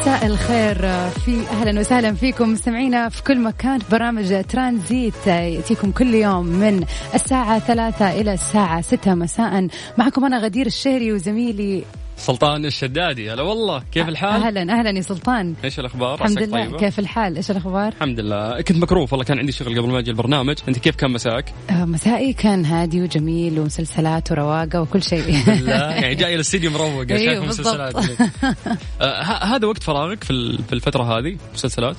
مساء 0.00 0.26
الخير 0.26 0.76
في 1.10 1.48
أهلا 1.50 1.80
وسهلا 1.80 2.14
فيكم. 2.14 2.52
مستمعينا 2.52 3.08
في 3.08 3.22
كل 3.22 3.38
مكان 3.38 3.78
في 3.78 3.90
برامج 3.90 4.44
ترانزيت 4.48 5.26
يأتيكم 5.26 5.90
كل 5.90 6.14
يوم 6.14 6.46
من 6.46 6.84
الساعة 7.14 7.58
ثلاثة 7.58 8.10
إلى 8.20 8.34
الساعة 8.34 8.80
ستة 8.80 9.14
مساء. 9.14 9.68
معكم 9.98 10.24
أنا 10.24 10.38
غدير 10.38 10.66
الشهري 10.66 11.12
وزميلي 11.12 11.84
سلطان 12.16 12.64
الشدادي 12.66 13.30
هلا 13.32 13.42
والله 13.42 13.82
كيف 13.92 14.08
الحال؟ 14.08 14.42
أهلا 14.42 14.72
أهلا 14.78 14.90
يا 14.96 15.00
سلطان 15.02 15.54
إيش 15.64 15.80
الأخبار؟ 15.80 16.14
الحمد 16.14 16.38
لله 16.42 16.64
طيبة؟ 16.64 16.78
كيف 16.78 16.98
الحال 16.98 17.36
إيش 17.36 17.50
الأخبار؟ 17.50 17.88
الحمد 17.92 18.20
لله 18.20 18.60
كنت 18.60 18.76
مكروف 18.78 19.12
والله 19.12 19.24
كان 19.24 19.38
عندي 19.38 19.52
شغل 19.52 19.78
قبل 19.80 19.88
ما 19.92 19.98
أجي 19.98 20.10
البرنامج 20.10 20.56
أنت 20.68 20.78
كيف 20.78 20.96
كان 20.96 21.10
مساك؟ 21.10 21.52
آه، 21.70 21.84
مسائي 21.84 22.32
كان 22.32 22.64
هادي 22.64 23.02
وجميل 23.02 23.58
ومسلسلات 23.60 24.32
ورواقة 24.32 24.80
وكل 24.80 25.02
شيء 25.02 25.44
لا 25.62 25.90
يعني 25.90 26.14
جاي 26.14 26.34
الاستديو 26.34 26.70
مروق 26.70 27.06
أيوه، 27.10 27.34
شايف. 27.34 27.44
مسلسلات 27.48 27.94
آه، 29.00 29.22
هذا 29.44 29.66
وقت 29.66 29.82
فراغك 29.82 30.24
في 30.24 30.30
ال- 30.30 30.62
في 30.64 30.72
الفترة 30.72 31.18
هذه 31.18 31.36
مسلسلات؟ 31.54 31.96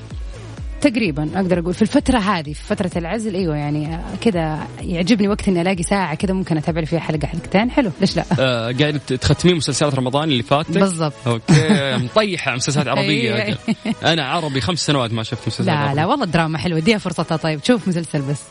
تقريبا 0.90 1.29
أقدر 1.35 1.59
أقول 1.59 1.73
في 1.73 1.81
الفترة 1.81 2.18
هذه 2.18 2.53
في 2.53 2.63
فترة 2.63 2.91
العزل 2.96 3.35
إيوه 3.35 3.56
يعني 3.56 4.00
كذا 4.22 4.68
يعجبني 4.81 5.28
وقت 5.28 5.47
إني 5.47 5.62
ألاقي 5.62 5.84
ساعة 5.84 6.16
كذا 6.16 6.34
ممكن 6.34 6.57
أتابع 6.57 6.84
فيها 6.85 7.00
حلقة 7.00 7.28
حلقتين 7.28 7.72
حلو 7.72 7.91
ليش 8.01 8.18
لا؟ 8.18 8.25
آه، 8.40 8.72
قاعد 8.72 9.00
تختمين 9.00 9.56
مسلسلات 9.56 9.95
رمضان 9.95 10.24
اللي 10.24 10.44
فاتك؟ 10.44 10.72
بالضبط. 10.78 11.13
أوكي 11.28 11.95
مطيحة 11.97 12.56
مسلسلات 12.56 12.88
عربية. 12.88 13.35
أيوة. 13.35 13.57
أنا 14.03 14.25
عربي 14.25 14.62
خمس 14.62 14.85
سنوات 14.85 15.13
ما 15.13 15.24
شفت 15.24 15.47
مسلسلات 15.47 15.68
لا 15.68 15.74
عربي. 15.74 15.95
لا 15.95 16.06
والله 16.06 16.25
دراما 16.25 16.57
حلوة. 16.57 16.79
اديها 16.79 16.97
فرصتها 16.97 17.38
طيب 17.38 17.59
شوف 17.63 17.88
مسلسل 17.88 18.22
بس. 18.22 18.41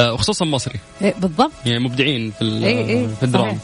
آه، 0.00 0.12
وخصوصا 0.12 0.44
مصري. 0.44 0.78
إيه 1.02 1.14
بالضبط. 1.20 1.52
يعني 1.66 1.84
مبدعين 1.84 2.30
في 2.30 2.44
إيه 2.44 2.86
إيه، 2.86 3.06
في 3.06 3.22
الدراما. 3.22 3.48
صحيح. 3.48 3.62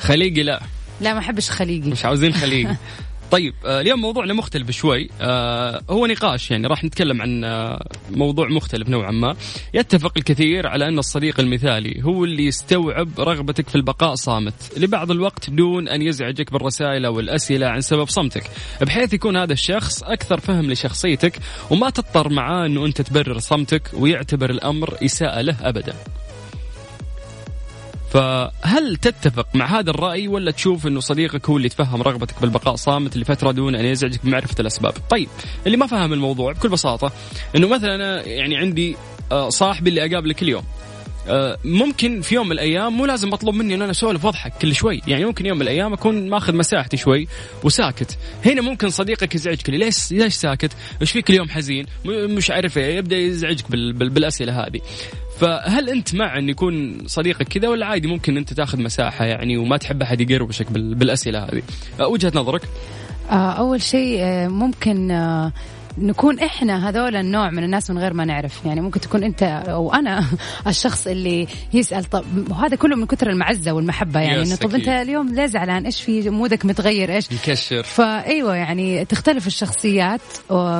خليقي 0.00 0.42
لا. 0.42 0.60
لا 1.00 1.12
ما 1.14 1.18
أحبش 1.18 1.50
خليجي. 1.50 1.90
مش 1.90 2.04
عاوزين 2.04 2.32
خليج 2.32 2.68
طيب 3.30 3.54
آه، 3.66 3.80
اليوم 3.80 4.00
موضوعنا 4.00 4.34
مختلف 4.34 4.70
شوي. 4.70 5.08
آه، 5.20 5.80
هو 5.90 6.06
نقاش 6.06 6.50
يعني 6.50 6.66
راح 6.66 6.84
نتكلم 6.84 7.22
عن 7.22 7.44
آه، 7.44 7.86
موضوع 8.10 8.48
مختلف 8.48 8.88
نوعا 8.88 9.10
ما. 9.10 9.36
يتفق 9.74 10.12
الكثير 10.16 10.66
على 10.66 10.88
أن 10.88 10.98
الصديق 10.98 11.40
المثالي 11.40 12.04
هو 12.04 12.24
اللي 12.24 12.46
يستوعب 12.46 13.08
رغبتك 13.18 13.68
في 13.68 13.74
البقاء 13.74 14.14
صامت 14.14 14.54
لبعض 14.76 15.10
الوقت 15.10 15.50
دون 15.50 15.88
أن 15.88 16.02
يزعجك 16.02 16.52
بالرسائل 16.52 17.04
أو 17.04 17.20
الأسئلة 17.20 17.66
عن 17.66 17.80
سبب 17.80 18.08
صمتك 18.08 18.50
بحيث 18.80 19.12
يكون 19.12 19.36
هذا 19.36 19.52
الشخص 19.52 20.02
أكثر 20.02 20.40
فهم 20.40 20.70
لشخصيتك 20.70 21.38
وما 21.70 21.90
تضطر 21.90 22.28
معاه 22.28 22.66
أنه 22.66 22.86
أنت 22.86 23.02
تبرر 23.02 23.38
صمتك 23.38 23.82
ويعتبر 23.92 24.50
الأمر 24.50 24.94
إساءة 25.04 25.40
له 25.40 25.56
أبدا. 25.60 25.94
فهل 28.10 28.96
تتفق 28.96 29.46
مع 29.54 29.78
هذا 29.78 29.90
الرأي 29.90 30.28
ولا 30.28 30.50
تشوف 30.50 30.86
أنه 30.86 31.00
صديقك 31.00 31.48
هو 31.48 31.56
اللي 31.56 31.66
يتفهم 31.66 32.02
رغبتك 32.02 32.40
بالبقاء 32.40 32.76
صامت 32.76 33.16
لفترة 33.16 33.50
دون 33.50 33.74
أن 33.74 33.84
يزعجك 33.84 34.20
بمعرفة 34.24 34.54
الأسباب؟ 34.60 34.92
طيب 35.10 35.28
اللي 35.66 35.76
ما 35.76 35.86
فهم 35.86 36.12
الموضوع 36.12 36.52
بكل 36.52 36.68
بساطة 36.68 37.12
أنه 37.56 37.68
مثلا 37.68 37.94
أنا 37.94 38.22
يعني 38.26 38.56
عندي 38.56 38.96
آه، 39.32 39.48
صاحبي 39.48 39.90
اللي 39.90 40.06
أقابله 40.06 40.34
كل 40.34 40.48
يوم 40.48 40.64
آه، 41.28 41.58
ممكن 41.64 42.20
في 42.20 42.34
يوم 42.34 42.46
من 42.46 42.52
الأيام 42.52 42.92
مو 42.92 43.06
لازم 43.06 43.30
مطلوب 43.30 43.54
مني 43.54 43.74
إن 43.74 43.82
أنا 43.82 43.90
أسولف 43.90 44.24
وأضحك 44.24 44.52
كل 44.62 44.74
شوي 44.74 45.00
يعني 45.06 45.24
ممكن 45.24 45.46
يوم 45.46 45.56
من 45.56 45.62
الأيام 45.62 45.92
أكون 45.92 46.28
ماخذ 46.28 46.54
مساحتي 46.54 46.96
شوي 46.96 47.28
وساكت. 47.64 48.18
هنا 48.44 48.60
ممكن 48.60 48.90
صديقك 48.90 49.34
يزعجك 49.34 49.70
لي 49.70 49.78
ليش 49.78 50.12
ليش 50.12 50.34
ساكت؟ 50.34 50.72
إيش 51.00 51.12
فيك 51.12 51.30
اليوم 51.30 51.48
حزين؟ 51.48 51.86
مش 52.04 52.50
عارف 52.50 52.78
إيه 52.78 52.96
يبدأ 52.96 53.16
يزعجك 53.16 53.70
بال 53.70 53.92
بال 53.92 54.10
بالأسئلة 54.10 54.66
هذه. 54.66 54.80
فهل 55.40 55.88
أنت 55.88 56.14
مع 56.14 56.38
أن 56.38 56.48
يكون 56.48 56.98
صديقك 57.06 57.48
كذا 57.48 57.68
ولا 57.68 57.86
عادي 57.86 58.08
ممكن 58.08 58.36
أنت 58.36 58.52
تاخذ 58.52 58.82
مساحة 58.82 59.24
يعني 59.24 59.56
وما 59.56 59.76
تحب 59.76 60.02
أحد 60.02 60.20
يقربشك 60.20 60.72
بال 60.72 60.94
بالأسئلة 60.94 61.44
هذه؟ 61.44 61.62
آه، 62.00 62.08
وجهة 62.08 62.32
نظرك؟ 62.34 62.62
آه 63.30 63.52
أول 63.52 63.82
شيء 63.82 64.18
آه 64.20 64.48
ممكن 64.48 65.10
نكون 66.06 66.38
إحنا 66.40 66.88
هذول 66.88 67.16
النوع 67.16 67.50
من 67.50 67.64
الناس 67.64 67.90
من 67.90 67.98
غير 67.98 68.12
ما 68.14 68.24
نعرف. 68.24 68.60
يعني 68.66 68.80
ممكن 68.80 69.00
تكون 69.00 69.24
أنت 69.24 69.42
أو 69.42 69.94
أنا 69.94 70.24
الشخص 70.66 71.06
اللي 71.06 71.46
يسأل 71.72 72.04
طب 72.04 72.24
وهذا 72.50 72.76
كله 72.76 72.96
من 72.96 73.06
كثر 73.06 73.30
المعزة 73.30 73.72
والمحبة 73.72 74.20
يعني. 74.20 74.42
إنه 74.42 74.56
طب 74.56 74.74
أنت. 74.74 74.88
اليوم 74.88 75.34
ليه 75.34 75.46
زعلان 75.46 75.84
إيش 75.84 76.02
في 76.02 76.30
مودك 76.30 76.64
متغير 76.64 77.14
إيش؟ 77.14 77.28
يكشر 77.32 77.82
فايوه 77.82 78.56
يعني 78.56 79.04
تختلف 79.04 79.46
الشخصيات 79.46 80.20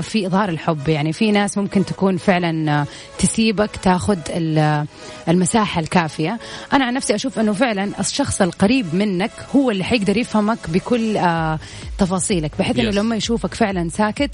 في 0.03 0.27
إظهار 0.27 0.49
الحب. 0.49 0.89
يعني 0.89 1.13
في 1.13 1.31
ناس 1.33 1.59
ممكن 1.59 1.85
تكون 1.85 2.17
فعلا 2.17 2.85
تسيبك 3.19 3.71
تاخذ 3.83 4.19
ال- 4.31 4.87
المساحة 5.29 5.81
الكافية. 5.81 6.39
أنا 6.73 6.85
عن 6.85 6.95
نفسي 6.95 7.15
أشوف 7.15 7.39
إنه 7.39 7.53
فعلا 7.53 8.01
الشخص 8.01 8.43
القريب 8.43 8.95
منك 8.95 9.31
هو 9.57 9.71
اللي 9.71 9.85
حيقدر 9.85 10.17
يفهمك 10.17 10.59
بكل 10.69 11.17
آه، 11.17 11.59
تفاصيلك 11.99 12.51
بحيث 12.59 12.79
إنه. 12.79 12.91
لما 12.91 13.17
يشوفك 13.17 13.55
فعلا 13.55 13.89
ساكت 13.89 14.31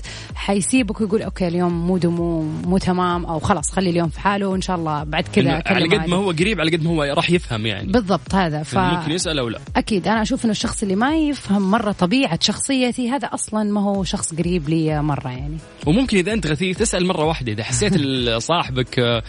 حيسيبك 0.75 1.01
ويقول 1.01 1.23
أوكي 1.23 1.49
اليوم 1.49 1.87
مو 1.87 2.43
مو 2.43 2.79
تمام 2.79 3.27
أو 3.27 3.39
خلاص 3.39 3.71
خلي 3.73 3.91
اليوم 3.91 4.09
في 4.09 4.21
حاله 4.21 4.47
وإن 4.47 4.61
شاء 4.61 4.77
الله 4.77 5.05
بعد 5.05 5.29
كذا 5.29 5.63
على 5.67 5.97
قد 5.97 6.09
ما. 6.09 6.17
هو 6.17 6.31
قريب 6.31 6.61
على 6.61 6.71
قد 6.71 6.85
ما 6.85 6.91
هو 6.91 7.03
راح 7.03 7.31
يفهم 7.31 7.67
يعني. 7.67 7.93
بالضبط 7.93 8.35
هذا 8.35 8.63
ف... 8.63 8.79
ممكن 8.79 9.13
يسأل 9.13 9.39
أو 9.39 9.49
لا. 9.49 9.59
أكيد. 9.77 10.09
أنا 10.09 10.23
أشوف 10.23 10.45
إنه 10.45 10.51
الشخص 10.51 10.83
اللي 10.83 10.97
ما 10.97 11.17
يفهم 11.17 11.71
مرة 11.71 11.93
طبيعة 11.93 12.39
شخصيتي 12.43 13.11
هذا 13.11 13.29
أصلا 13.29 13.73
ما 13.73 13.81
هو 13.81 14.05
شخص 14.05 14.35
قريب 14.35 14.69
لي 14.69 15.03
مرة 15.03 15.29
يعني. 15.29 15.57
وممكن 15.87 16.19
إذا 16.19 16.33
أنت 16.33 16.47
غثيث 16.47 16.79
تسال 16.79 17.07
مرة 17.07 17.25
واحدة. 17.25 17.53
إذا 17.53 17.65
حسيت 17.65 17.95
صاحبك 18.51 18.99
آه، 18.99 19.23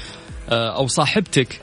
آه، 0.50 0.78
أو 0.78 0.88
صاحبتك 0.88 1.62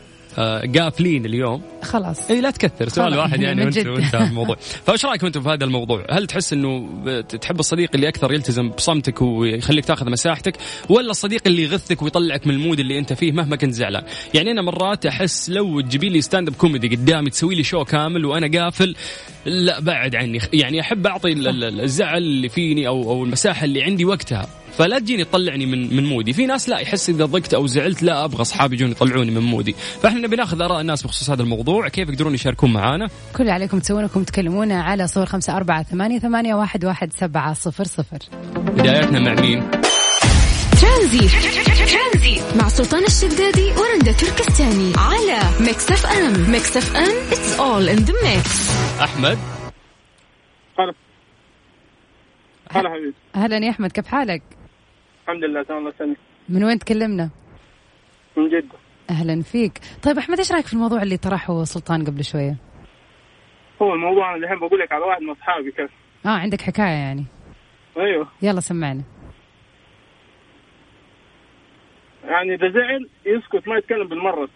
قافلين 0.79 1.27
اليوم. 1.27 1.63
خلاص. 1.83 2.31
إي 2.31 2.41
لا 2.41 2.51
تكثر 2.51 2.89
سؤال 2.89 3.19
واحد 3.19 3.41
يعني 3.43 3.65
وانت. 3.65 3.87
وانتهى 3.87 4.29
الموضوع. 4.29 4.57
فإيش 4.87 5.05
رأيكم 5.05 5.27
أنتم 5.27 5.41
في 5.41 5.49
هذا 5.49 5.65
الموضوع؟ 5.65 6.07
هل 6.11 6.27
تحس 6.27 6.53
إنه 6.53 6.89
تحب 7.21 7.61
الصديق 7.61 7.91
اللي 7.95 8.09
أكثر 8.09 8.33
يلتزم 8.33 8.69
بصمتك 8.71 9.23
ويخليك 9.23 9.85
تأخذ 9.85 10.11
مساحتك 10.11 10.57
ولا 10.89 11.11
الصديق 11.11 11.43
اللي 11.47 11.63
يغثك 11.63 12.03
ويطلعك 12.03 12.47
من 12.47 12.55
ال 12.55 12.60
mood 12.60 12.81
اللي 12.81 12.99
أنت 12.99 13.13
فيه 13.13 13.33
مهما 13.33 13.57
كنت 13.57 13.73
زعلان؟ 13.73 14.03
يعني 14.35 14.51
أنا 14.51 14.63
مرات 14.63 15.07
أحس 15.07 15.51
لو 15.51 15.81
تجيبي 15.81 16.09
لي 16.09 16.21
stand-up 16.21 16.55
comedy 16.55 16.89
قدامي 16.97 17.31
تسوي 17.31 17.55
لي 17.55 17.63
show 17.63 17.85
كامل 17.85 18.25
وأنا 18.25 18.61
قافل 18.65 18.95
لا 19.47 19.81
بعد 19.81 20.15
عني. 20.15 20.39
يعني 20.53 20.81
أحب 20.81 21.07
أعطي 21.07 21.33
ال- 21.33 21.49
ال- 21.65 21.81
الزعل 21.81 22.19
اللي 22.23 22.49
فيني 22.49 22.89
أو 22.89 23.03
أو 23.11 23.25
المساحة 23.25 23.65
اللي 23.65 23.83
عندي 23.83 24.05
وقتها. 24.05 24.47
فلا 24.79 24.99
تجيني 24.99 25.25
تطلعني 25.25 25.67
من 25.67 25.97
من 25.97 26.07
mood 26.07 26.24
ي. 26.24 26.33
في 26.33 26.47
ناس 26.47 26.69
لا 26.69 26.79
يحس 26.79 27.11
إذا 27.11 27.25
ضقت 27.25 27.55
أو 27.55 27.67
زعلت 27.67 28.03
لا 28.03 28.25
أبغى 28.25 28.43
اصحابي 28.43 28.77
يجون 28.77 28.91
يطلعوني 28.91 29.31
من 29.31 29.43
mood 29.43 29.64
ي. 29.64 29.75
فإحنا 30.03 30.21
نبي 30.21 30.37
ناخذ 30.37 30.63
آراء 30.63 30.81
الناس 30.81 31.03
بخصوص 31.03 31.31
هذا 31.31 31.43
الموضوع. 31.43 31.89
كيف 31.89 32.09
يقدرون 32.09 32.35
يشاركون 32.35 32.73
معنا 32.73 33.09
كل 33.37 33.41
اللي 33.41 33.53
عليكم 33.53 33.79
تسوون 33.79 34.07
إنكم 34.07 34.25
تكلمونا 34.25 34.83
على 34.83 35.07
صفر 35.07 35.27
خمسة 35.27 35.57
أربعة 35.57 35.83
ثمانية, 35.83 36.19
ثمانية 36.19 36.55
واحد, 36.55 36.85
واحد 36.85 37.13
سبعة 37.13 37.55
صفر 37.55 37.85
صفر. 37.85 38.19
بدايتنا 38.57 39.21
مع 39.21 39.35
مين؟ 39.41 39.71
ترانزيت 40.81 41.31
مع 42.57 42.69
سلطان 42.69 43.05
الشدادي 43.05 43.71
ورندا 43.71 44.13
تركستاني 44.13 44.93
على 44.97 45.41
Mix 45.61 45.91
FM. 45.91 46.51
Mix 46.51 46.77
FM 46.77 47.31
it's 47.31 47.59
all 47.59 47.97
in 47.97 48.05
the 48.09 48.13
mix. 48.13 48.71
أحمد؟ 49.03 49.39
هلا. 50.79 50.95
هلا 52.71 52.91
حبيبي. 52.91 53.15
أهلا 53.37 53.67
يا 53.67 53.71
أحمد 53.71 53.93
كيف 53.93 54.07
حالك؟ 54.07 54.43
الحمد 55.23 55.45
لله 55.45 55.63
تمام 55.63 55.79
الله 55.79 55.93
يسلمك. 55.95 56.17
من 56.49 56.65
وين 56.65 56.79
تكلمنا؟ 56.79 57.31
من 58.37 58.49
جدة. 58.49 58.79
أهلا 59.11 59.43
فيك. 59.43 59.73
طيب 60.03 60.19
أحمد 60.19 60.39
إيش 60.39 60.53
رأيك 60.53 60.67
في 60.67 60.73
الموضوع 60.73 61.03
اللي 61.03 61.17
طرحه 61.17 61.65
سلطان 61.65 62.05
قبل 62.05 62.25
شوية؟ 62.25 62.57
هو 63.83 63.95
الموضوع 63.95 64.35
أنا 64.35 64.45
الحين 64.45 64.59
بقول 64.59 64.81
لك 64.81 64.93
على 64.93 65.05
واحد 65.05 65.23
من 65.23 65.31
أصحابي 65.31 65.71
كيف 65.71 65.91
آه 66.27 66.29
عندك 66.29 66.61
حكاية 66.61 66.87
يعني. 66.87 67.25
أيوه. 67.97 68.29
يلا 68.43 68.61
سمعنا. 68.61 69.03
يعني 72.25 72.55
إذا 72.55 72.71
زعل 72.71 73.09
يسكت 73.27 73.69
ما 73.69 73.77
يتكلم 73.79 74.09
بالمرة. 74.09 74.49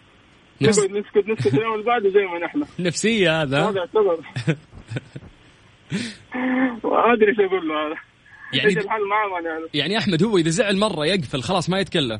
نفس 0.61 0.79
نسكت 0.79 1.29
نسكت 1.29 1.53
اليوم 1.53 1.73
اللي 1.73 1.85
بعده 1.85 2.09
زي 2.09 2.25
ما 2.25 2.39
نحن. 2.39 2.63
نفسية 2.87 3.41
هذا. 3.41 3.69
هذا 3.69 3.77
يعتبر. 3.77 4.17
ما 6.83 7.13
أدري 7.13 7.29
إيش 7.29 7.39
أقول 7.39 7.67
له 7.67 7.87
هذا. 7.87 7.95
يعني 8.53 8.67
الحل 8.69 9.07
معاه 9.07 9.27
ما 9.27 9.49
نعرف 9.49 9.75
يعني 9.75 9.97
أحمد 9.97 10.23
هو 10.23 10.37
إذا 10.37 10.49
زعل 10.49 10.77
مرة 10.77 11.05
يقفل 11.05 11.41
خلاص 11.41 11.69
ما 11.69 11.79
يتكلم. 11.79 12.19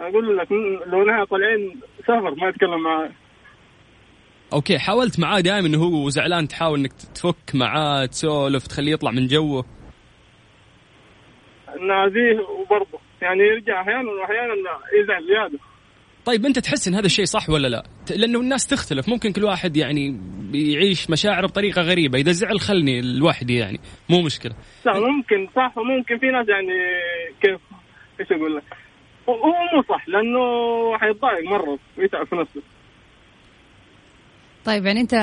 أقول 0.00 0.36
لك 0.38 0.52
لو 0.86 1.04
نحن 1.04 1.24
طالعين 1.24 1.80
سفر 2.02 2.34
ما 2.34 2.48
يتكلم 2.48 2.82
معاه 2.82 3.10
أوكي 4.52 4.78
حاولت 4.78 5.20
معاه 5.20 5.40
دائما 5.40 5.66
إنه 5.68 5.78
هو 5.78 6.08
زعلان 6.08 6.48
تحاول 6.48 6.78
إنك 6.78 6.92
تفك 6.92 7.54
معاه 7.54 8.06
تسولف 8.06 8.66
تخليه 8.66 8.92
يطلع 8.92 9.10
من 9.10 9.26
جوه. 9.26 9.64
ناديه 11.80 12.40
وبرضه. 12.40 12.98
يعني 13.22 13.40
يرجع 13.40 13.80
أحيانا 13.80 14.10
واحيانا 14.10 14.54
يزعل 15.02 15.26
زيادة. 15.26 15.58
طيب 16.26 16.46
أنت 16.46 16.58
تحس 16.58 16.88
إن 16.88 16.94
هذا 16.94 17.06
الشيء 17.06 17.24
صح 17.24 17.50
ولا 17.50 17.68
لا؟ 17.68 17.84
لأنه 18.10 18.40
الناس 18.40 18.66
تختلف. 18.66 19.08
ممكن 19.08 19.32
كل 19.32 19.44
واحد 19.44 19.76
يعني 19.76 20.20
بيعيش 20.52 21.10
مشاعره 21.10 21.46
بطريقة 21.46 21.82
غريبة، 21.82 22.18
إذا 22.18 22.32
زعل 22.32 22.60
خلني 22.60 23.00
لوحدي 23.00 23.56
يعني. 23.56 23.80
مو 24.10 24.22
مشكلة. 24.22 24.54
لا 24.86 24.92
ممكن 24.92 25.48
صح 25.56 25.78
وممكن 25.78 26.18
في 26.18 26.26
ناس 26.26 26.48
يعني 26.48 26.72
كيف 27.42 27.60
إيش 28.20 28.32
أقول 28.32 28.56
لك؟ 28.56 28.62
هو 29.28 29.34
هو 29.34 29.76
مو 29.76 29.82
صح 29.88 30.08
لأنه 30.08 30.38
حيتضايق 30.98 31.50
مرة 31.50 31.78
ويتعب 31.98 32.26
في 32.26 32.36
نفسه. 32.36 32.62
طيب 34.64 34.86
يعني 34.86 35.00
أنت 35.00 35.14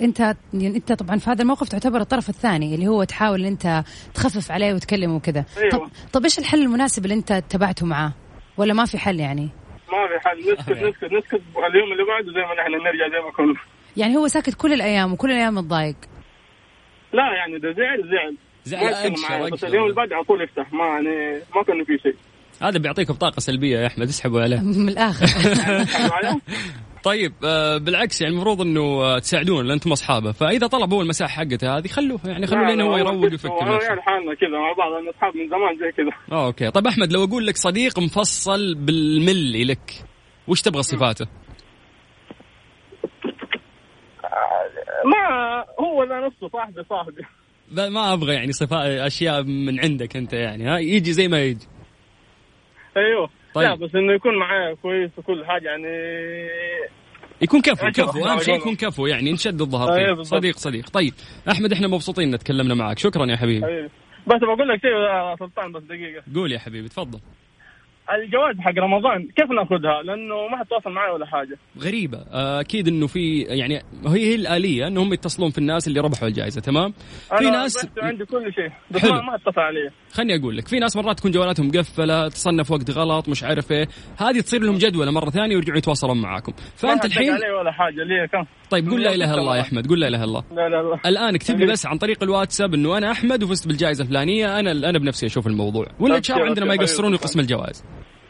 أنت 0.00 0.20
يعني 0.54 0.76
أنت 0.76 0.92
طبعا 0.92 1.18
في 1.18 1.30
هذا 1.30 1.42
الموقف 1.42 1.68
تعتبر 1.68 2.00
الطرف 2.00 2.28
الثاني 2.28 2.74
اللي 2.74 2.88
هو 2.88 3.04
تحاول 3.04 3.44
أنت 3.44 3.84
تخفف 4.14 4.50
عليه 4.52 4.74
وتكلمه 4.74 5.16
وكذا. 5.16 5.44
أيوة. 5.58 5.70
طب 5.70 5.88
طب 6.12 6.24
إيش 6.24 6.38
الحل 6.38 6.62
المناسب 6.62 7.04
اللي 7.04 7.14
أنت 7.14 7.32
اتبعته 7.32 7.86
معاه؟ 7.86 8.14
ولا 8.56 8.74
ما 8.74 8.84
في 8.84 8.98
حل 8.98 9.20
يعني؟ 9.20 9.50
ما 9.92 10.08
في 10.18 10.28
حل 10.28 10.38
نسكت 10.52 10.70
نسكت 10.70 11.04
نسكت. 11.12 11.42
اليوم 11.70 11.92
اللي 11.92 12.04
بعده 12.04 12.32
زي 12.32 12.40
ما 12.40 12.54
نحن 12.54 12.72
نرجع 12.72 13.08
زي 13.08 13.24
ما 13.24 13.30
كنا. 13.36 13.54
يعني 13.96 14.16
هو 14.16 14.28
ساكت 14.28 14.54
كل 14.54 14.72
الأيام 14.72 15.12
وكل 15.12 15.30
الأيام 15.30 15.54
متضايق؟ 15.54 15.96
لا 17.12 17.22
يعني 17.36 17.56
اذا 17.56 17.72
زعل 17.72 18.10
زعل. 18.10 18.36
زعل 18.64 19.50
بس. 19.50 19.64
اليوم 19.64 19.84
اللي 19.84 19.94
بعده 19.94 20.16
على 20.16 20.24
طول 20.24 20.42
يفتح 20.42 20.72
ما 20.72 20.84
يعني 20.86 21.40
ما 21.56 21.62
كان 21.62 21.84
في 21.84 21.98
شيء. 22.02 22.14
هذا 22.62 22.78
بيعطيكم 22.78 23.14
طاقة 23.14 23.40
سلبية 23.40 23.78
يا 23.78 23.86
أحمد. 23.86 24.08
اسحبوا 24.08 24.42
عليه. 24.42 24.60
من 24.80 24.88
الآخر. 24.88 25.26
معايا؟ 26.10 26.40
طيب 27.04 27.32
آه 27.44 27.76
بالعكس 27.78 28.20
يعني 28.22 28.34
المفروض 28.34 28.60
إنه 28.60 28.80
آه، 28.80 29.18
تساعدونه 29.18 29.62
لأن 29.62 29.70
أنتم 29.72 29.92
أصحابه، 29.92 30.32
فإذا 30.32 30.66
طلب 30.66 30.92
هو 30.92 31.00
المساحة 31.02 31.30
حقته 31.44 31.76
هذه 31.76 31.86
خلوه 31.88 32.20
يعني 32.24 32.46
خلوه 32.46 32.62
لا، 32.62 32.68
لين 32.70 32.80
هو 32.80 32.92
لا، 32.96 32.98
يروق 32.98 33.14
بس 33.14 33.32
ويفك 33.32 33.46
هو 33.50 33.74
نفسه. 33.76 33.96
حالنا 34.00 34.34
كذا 34.34 34.50
مع 34.50 34.72
بعض 34.78 34.92
أصحاب 35.14 35.36
من 35.36 35.48
زمان 35.48 35.78
زي 35.78 35.92
كذا 35.92 36.10
okay، 36.46 36.70
طيب 36.70 36.86
أحمد 36.86 37.12
لو 37.12 37.24
أقول 37.24 37.46
لك 37.46 37.56
صديق 37.56 37.98
مفصل 37.98 38.74
بالملي 38.74 39.64
لك، 39.64 39.92
وش 40.48 40.62
تبغى 40.62 40.82
صفاته؟ 40.82 41.26
ما 45.04 45.64
هو 45.80 46.04
ذا 46.04 46.26
نفسه 46.26 46.48
صاحبي 46.48 46.84
صاحبي 46.90 47.22
لا 47.72 47.88
ما 47.88 48.12
أبغى 48.12 48.34
يعني 48.34 48.52
صفات 48.52 48.86
أشياء 48.86 49.42
من 49.42 49.80
عندك 49.80 50.16
أنت 50.16 50.32
يعني 50.32 50.68
ها 50.68 50.78
يجي 50.78 51.12
زي 51.12 51.28
ما 51.28 51.42
يجي. 51.42 51.66
أيوه 52.96 53.30
طيب. 53.54 53.68
لا 53.68 53.74
بس 53.74 53.94
إنه 53.94 54.12
يكون 54.12 54.38
معايا 54.38 54.74
كويس 54.74 55.10
وكل 55.18 55.44
حاجة 55.46 55.64
يعني 55.68 55.86
يكون 57.42 57.60
كفو 57.60 57.86
كفو 57.90 58.26
أهم 58.26 58.38
شيء. 58.38 58.54
يكون 58.56 58.76
كفو 58.76 59.06
يعني 59.06 59.32
نشد 59.32 59.60
الظهر 59.60 59.98
فيه 59.98 60.06
بالضبط. 60.06 60.26
صديق 60.26 60.56
صديق 60.56 60.88
طيب 60.88 61.12
أحمد 61.50 61.72
إحنا 61.72 61.88
مبسوطين 61.88 62.32
ان 62.32 62.38
تكلمنا 62.38 62.74
معك 62.74 62.98
شكرا 62.98 63.26
يا 63.26 63.36
حبيبي. 63.36 63.66
بس 64.26 64.38
بقول 64.42 64.68
لك 64.68 64.80
شيء 64.80 64.90
يا 64.90 65.36
سلطان 65.38 65.72
بس 65.72 65.82
دقيقة 65.82 66.22
قول 66.34 66.52
يا 66.52 66.58
حبيبي 66.58 66.88
تفضل 66.88 67.20
الجواز 68.14 68.56
حق 68.60 68.78
رمضان 68.78 69.28
كيف 69.36 69.50
نأخذها؟ 69.50 70.02
لأنه 70.02 70.48
ما 70.48 70.56
حد 70.58 70.66
تواصل 70.66 70.90
معي 70.90 71.10
ولا 71.10 71.26
حاجة 71.26 71.58
غريبة 71.78 72.18
آه، 72.18 72.60
أكيد 72.60 72.88
إنه 72.88 73.06
في 73.06 73.40
يعني 73.40 73.74
هي 74.06 74.18
هي 74.30 74.34
الآلية 74.34 74.86
إنهم 74.86 75.12
يتصلون 75.12 75.50
في 75.50 75.58
الناس 75.58 75.88
اللي 75.88 76.00
ربحوا 76.00 76.28
الجائزة 76.28 76.60
تمام؟ 76.60 76.92
في 77.38 77.50
ناس 77.50 77.88
عندي 78.02 78.24
كل 78.24 78.52
شيء 78.54 78.70
بس 78.90 79.00
حلو. 79.02 79.12
ما 79.22 79.34
اتصل 79.34 79.60
علي 79.60 79.90
خلني 80.12 80.36
أقول 80.36 80.56
لك 80.56 80.68
في 80.68 80.78
ناس 80.78 80.96
مرات 80.96 81.18
تكون 81.18 81.30
جوالاتهم 81.30 81.68
مقفلة 81.68 82.28
تصنف 82.28 82.70
وقت 82.70 82.90
غلط 82.90 83.28
مش 83.28 83.44
عارف 83.44 83.72
إيه. 83.72 83.88
هذه 84.18 84.40
تصير 84.40 84.62
لهم 84.62 84.78
جدولة 84.78 85.10
مرة 85.10 85.30
ثانية 85.30 85.56
ويرجعون 85.56 85.78
يتواصلون 85.78 86.22
معاكم. 86.22 86.52
فأنت 86.76 86.84
ما 86.84 87.00
حد 87.00 87.04
الحين 87.04 87.30
علي 87.30 87.52
ولا 87.52 87.72
حاجة 87.72 88.04
ليه 88.04 88.26
كم؟ 88.26 88.44
طيب 88.70 88.90
قول 88.90 89.02
لا 89.02 89.14
إله 89.14 89.34
إلا 89.34 89.40
الله 89.40 89.56
يا 89.56 89.60
أحمد 89.62 89.88
قول 89.88 90.00
لا 90.00 90.08
إله 90.08 90.16
إلا 90.16 90.24
الله. 90.24 90.44
لا 90.50 90.68
لا 90.68 90.82
لا. 90.82 91.00
الآن 91.06 91.34
اكتب 91.34 91.60
لي 91.60 91.66
بس 91.66 91.86
عن 91.86 91.98
طريق 91.98 92.22
الواتساب 92.22 92.74
إنه 92.74 92.98
أنا 92.98 93.10
أحمد 93.10 93.42
وفزت 93.42 93.66
بالجائزة 93.66 94.04
الفلانية 94.04 94.58
أنا 94.58 94.70
أنا 94.70 94.98
بنفسي 94.98 95.26
أشوف 95.26 95.46
الموضوع. 95.46 95.86
ولا 96.00 96.16
ان 96.16 96.22
شاء 96.22 96.36
الله 96.36 96.48
أبشر، 96.48 96.60
عندنا 96.60 96.76
ما 96.76 96.82
يقصرون. 96.82 97.14
يقسم 97.14 97.40
الجوائز. 97.40 97.84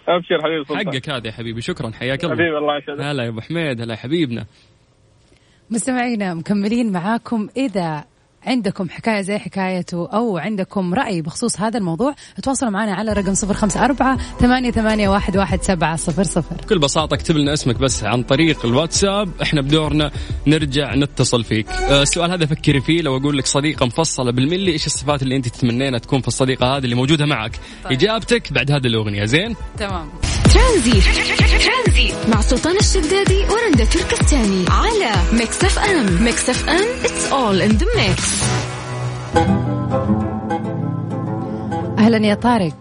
أبشر 0.08 0.42
حبيبي 0.42 0.64
سلطان. 0.64 0.86
حقك 0.86 1.10
هذا 1.10 1.26
يا 1.26 1.32
حبيبي 1.32 1.60
شكرا 1.60 1.90
حياك 1.90 2.24
الله. 2.24 2.34
حبيبي 2.34 2.58
الله 2.58 2.76
يسعدك. 2.76 3.00
هلا 3.00 3.24
يا 3.24 3.28
أبو 3.28 3.40
حميد 3.40 3.80
هلا 3.80 3.92
يا 3.92 3.98
حبيبنا. 3.98 4.46
مستمعينا 5.70 6.34
مكملين 6.34 6.92
معاكم 6.92 7.48
إذا 7.56 8.04
عندكم 8.46 8.88
حكاية 8.90 9.20
زي 9.20 9.38
حكايته 9.38 10.08
أو 10.08 10.38
عندكم 10.38 10.94
رأي 10.94 11.22
بخصوص 11.22 11.60
هذا 11.60 11.78
الموضوع 11.78 12.14
تواصلوا 12.42 12.70
معنا 12.70 12.94
على 12.94 13.12
رقم 13.12 13.34
صفر 13.34 13.54
خمسة 13.54 13.84
أربعة 13.84 14.18
ثمانية, 14.40 14.70
ثمانية 14.70 15.08
واحد, 15.08 15.36
واحد 15.36 15.62
سبعة 15.62 15.96
صفر 15.96 16.22
صفر. 16.22 16.54
بكل 16.54 16.78
بساطة 16.78 17.14
اكتب 17.14 17.36
لنا 17.36 17.52
اسمك 17.52 17.76
بس 17.76 18.04
عن 18.04 18.22
طريق 18.22 18.66
الواتساب 18.66 19.30
إحنا 19.42 19.60
بدورنا 19.60 20.10
نرجع 20.46 20.94
نتصل 20.94 21.44
فيك. 21.44 21.68
آه، 21.68 22.02
السؤال 22.02 22.30
هذا 22.30 22.46
فكري 22.46 22.80
فيه 22.80 23.02
لو 23.02 23.16
أقول 23.16 23.38
لك 23.38 23.46
صديقة 23.46 23.86
مفصلة 23.86 24.30
بالملي 24.32 24.72
إيش 24.72 24.86
الصفات 24.86 25.22
اللي 25.22 25.36
أنت 25.36 25.48
تتمنينها 25.48 25.98
تكون 25.98 26.20
في 26.20 26.28
الصديقة 26.28 26.76
هذه 26.76 26.84
اللي 26.84 26.94
موجودة 26.94 27.26
معك؟ 27.26 27.52
طيب. 27.84 27.92
إجابتك 27.92 28.52
بعد 28.52 28.70
هذه 28.70 28.86
الأغنية 28.86 29.24
زين؟ 29.24 29.56
تمام. 29.78 30.08
ترانزيت. 30.60 32.14
مع 32.28 32.40
سلطان 32.40 32.76
الشدادي 32.76 33.38
ورندا 33.38 33.84
تركستاني. 33.84 34.64
على 34.70 35.12
Mix 35.32 35.64
F 35.64 35.78
M 35.78 36.24
Mix 36.24 36.50
FM 36.50 36.88
it's 37.02 37.32
all 37.32 37.68
in 37.68 37.78
the 37.80 37.86
mix. 37.98 38.44
أهلا 41.98 42.26
يا 42.26 42.34
طارق. 42.34 42.74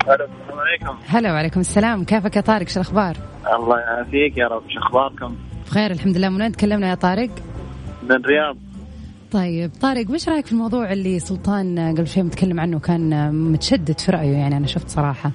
السلام 0.00 0.58
عليكم. 0.58 0.98
هلا 1.06 1.32
وعليكم 1.32 1.60
السلام. 1.60 2.04
كيفك 2.04 2.36
يا 2.36 2.40
طارق؟ 2.40 2.68
شو 2.68 2.80
الأخبار؟ 2.80 3.16
الله 3.56 3.78
يعافيك 3.78 4.36
يا 4.36 4.46
رب. 4.46 4.62
شو 4.68 4.80
أخباركم؟ 4.80 5.36
بخير 5.66 5.90
الحمد 5.90 6.16
لله. 6.16 6.28
من 6.28 6.42
وين 6.42 6.52
تكلمنا 6.52 6.90
يا 6.90 6.94
طارق؟ 6.94 7.30
من 8.02 8.12
الرياض. 8.12 8.56
طيب 9.32 9.70
طارق 9.80 10.10
وش 10.10 10.28
رأيك 10.28 10.46
في 10.46 10.52
الموضوع 10.52 10.92
اللي 10.92 11.18
سلطان 11.18 11.94
قبل 11.96 12.08
شوي 12.08 12.22
متكلم 12.22 12.60
عنه 12.60 12.78
كان 12.78 13.34
متشدد 13.34 14.00
في 14.00 14.12
رأيه؟ 14.12 14.36
يعني 14.36 14.56
أنا 14.56 14.66
شفت 14.66 14.88
صراحة. 14.88 15.30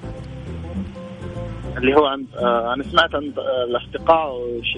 اللي 1.76 1.94
هو 1.94 2.04
عن 2.06 2.24
آه 2.38 2.74
أنا 2.74 2.82
سمعت 2.82 3.14
عن 3.14 3.32
آه، 3.38 3.64
الأصدقاء 3.64 4.32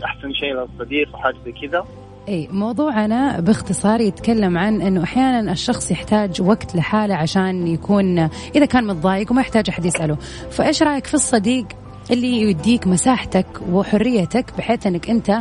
أحسن 0.05 0.33
شيء 0.33 0.55
للصديق 0.55 1.15
وحاجه 1.15 1.37
زي 1.45 1.53
كذا. 1.53 1.85
أي 2.29 2.49
موضوعنا 2.53 3.41
باختصار 3.41 4.01
يتكلم 4.01 4.59
عن 4.59 4.83
إنه 4.83 5.03
أحيانا 5.03 5.53
الشخص 5.53 5.91
يحتاج 5.91 6.43
وقت 6.43 6.77
لحاله 6.77 7.15
عشان 7.15 7.67
يكون 7.67 8.19
إذا 8.55 8.67
كان 8.67 8.87
متضايق 8.87 9.33
وما 9.33 9.41
يحتاج 9.41 9.65
أحد 9.69 9.85
يسأله. 9.85 10.15
فإيش 10.51 10.83
رأيك 10.83 11.07
في 11.07 11.15
الصديق 11.15 11.67
اللي 12.11 12.41
يديك 12.41 12.87
مساحتك 12.87 13.47
وحريتك 13.71 14.57
بحيث 14.59 14.87
إنك 14.87 15.11
أنت 15.11 15.39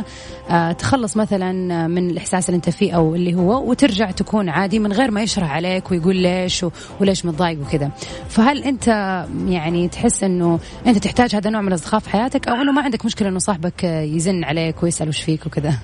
آه، 0.50 0.72
تخلص 0.72 1.16
مثلا 1.16 1.52
من 1.86 2.10
الإحساس 2.10 2.48
اللي 2.48 2.56
أنت 2.56 2.70
فيه 2.70 2.92
أو 2.92 3.14
اللي 3.14 3.34
هو 3.34 3.70
وترجع 3.70 4.10
تكون 4.10 4.48
عادي 4.48 4.78
من 4.78 4.92
غير 4.92 5.10
ما 5.10 5.22
يشرح 5.22 5.52
عليك 5.52 5.90
ويقول 5.90 6.16
ليش 6.16 6.66
وليش 7.00 7.26
متضايق 7.26 7.60
وكذا. 7.60 7.90
فهل 8.28 8.62
أنت 8.62 8.88
يعني 9.48 9.88
تحس 9.88 10.24
إنه 10.24 10.60
أنت 10.86 10.98
تحتاج 10.98 11.34
هذا 11.34 11.48
النوع 11.48 11.62
من 11.62 11.68
الاصدقاء 11.68 12.00
في 12.00 12.10
حياتك 12.10 12.48
أو 12.48 12.54
إنه 12.54 12.72
ما 12.72 12.82
عندك 12.82 13.04
مشكلة 13.04 13.28
إنه 13.28 13.38
صاحبك 13.38 13.84
آه، 13.84 14.02
يزن 14.02 14.44
عليك 14.44 14.82
ويسأل 14.82 15.08
وش 15.08 15.22
فيك 15.22 15.46
وكذا؟ 15.46 15.74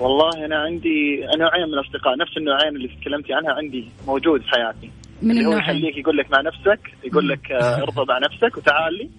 والله 0.00 0.46
أنا 0.46 0.56
عندي 0.56 1.20
نوعين 1.38 1.66
من 1.68 1.74
الأصدقاء 1.74 2.16
نفس 2.18 2.36
النوعين 2.36 2.76
اللي 2.76 2.88
تكلمتي 2.88 3.32
عنها 3.32 3.52
عندي 3.52 3.88
موجود 4.06 4.40
في 4.40 4.48
حياتي. 4.48 4.99
من 5.22 5.30
اللي 5.30 5.46
هو 5.46 5.56
يخليك 5.56 5.96
يقول 5.96 6.16
لك 6.16 6.30
مع 6.30 6.40
نفسك 6.40 6.80
يقول 7.04 7.28
لك 7.28 7.52
آه، 7.52 7.76
ارضى 7.82 8.04
مع 8.08 8.18
نفسك 8.18 8.56
وتعال 8.56 8.94
لي. 8.94 9.10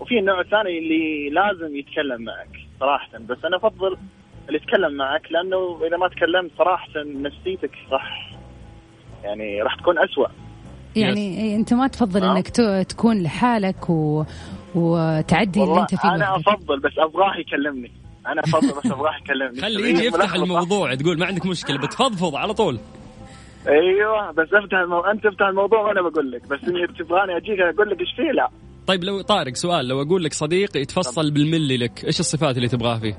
وفي 0.00 0.18
النوع 0.18 0.40
الثاني 0.40 0.78
اللي 0.78 1.30
لازم 1.30 1.76
يتكلم 1.76 2.22
معك 2.22 2.60
صراحة. 2.80 3.18
بس 3.18 3.44
أنا 3.44 3.56
أفضل 3.56 3.96
اللي 4.48 4.60
يتكلم 4.62 4.96
معك 4.96 5.32
لأنه 5.32 5.86
إذا 5.86 5.96
ما 5.96 6.08
تكلمت 6.08 6.50
صراحة 6.58 6.88
نفسيتك 6.96 7.70
راح 7.90 8.36
يعني 9.24 9.62
راح 9.62 9.74
تكون 9.74 9.98
أسوأ. 9.98 10.26
يعني 10.96 11.38
إيه، 11.38 11.56
أنت 11.56 11.74
ما 11.74 11.86
تفضل 11.86 12.20
نعم. 12.20 12.36
إنك 12.36 12.48
تكون 12.88 13.22
لحالك 13.22 13.90
و... 13.90 14.24
وتعدي 14.74 15.62
اللي 15.62 15.80
أنت 15.80 15.94
فيه. 15.94 16.14
أنا 16.14 16.30
وحدك. 16.30 16.48
أفضل 16.48 16.80
بس 16.80 16.92
أبغاه 16.98 17.36
يكلمني. 17.36 17.92
أنا 18.26 18.40
أفضل 18.40 18.68
بس 18.68 18.86
أبغاه 18.86 19.16
يكلمني. 19.16 19.60
خلي 19.60 19.90
يجي 19.90 20.04
يفتح. 20.06 20.34
الموضوع 20.34 20.94
تقول 20.94 21.18
ما 21.18 21.26
عندك 21.26 21.46
مشكلة 21.46 21.78
بتفضفض 21.78 22.36
على 22.36 22.54
طول. 22.54 22.78
أيوه 23.68 24.30
بس 24.30 24.48
افتح 24.52 24.78
المو... 24.78 25.00
أنت 25.00 25.26
افتح 25.26 25.46
الموضوع 25.46 25.80
وأنا 25.80 26.02
بقول 26.02 26.30
لك. 26.30 26.42
بس 26.48 26.68
إني 26.68 26.86
تبغاني 26.86 27.36
أجيك 27.36 27.60
أقول 27.60 27.90
لك 27.90 28.00
إيش 28.00 28.14
فيه؟ 28.16 28.32
لا. 28.32 28.48
طيب 28.86 29.04
لو 29.04 29.20
طارق 29.20 29.54
سؤال 29.54 29.88
لو 29.88 30.02
أقول 30.02 30.24
لك 30.24 30.32
صديق 30.32 30.76
يتفصل 30.76 31.30
بالملي 31.30 31.76
لك 31.76 32.04
إيش 32.04 32.20
الصفات 32.20 32.56
اللي 32.56 32.68
تبغاها 32.68 32.98
فيه؟ 32.98 33.18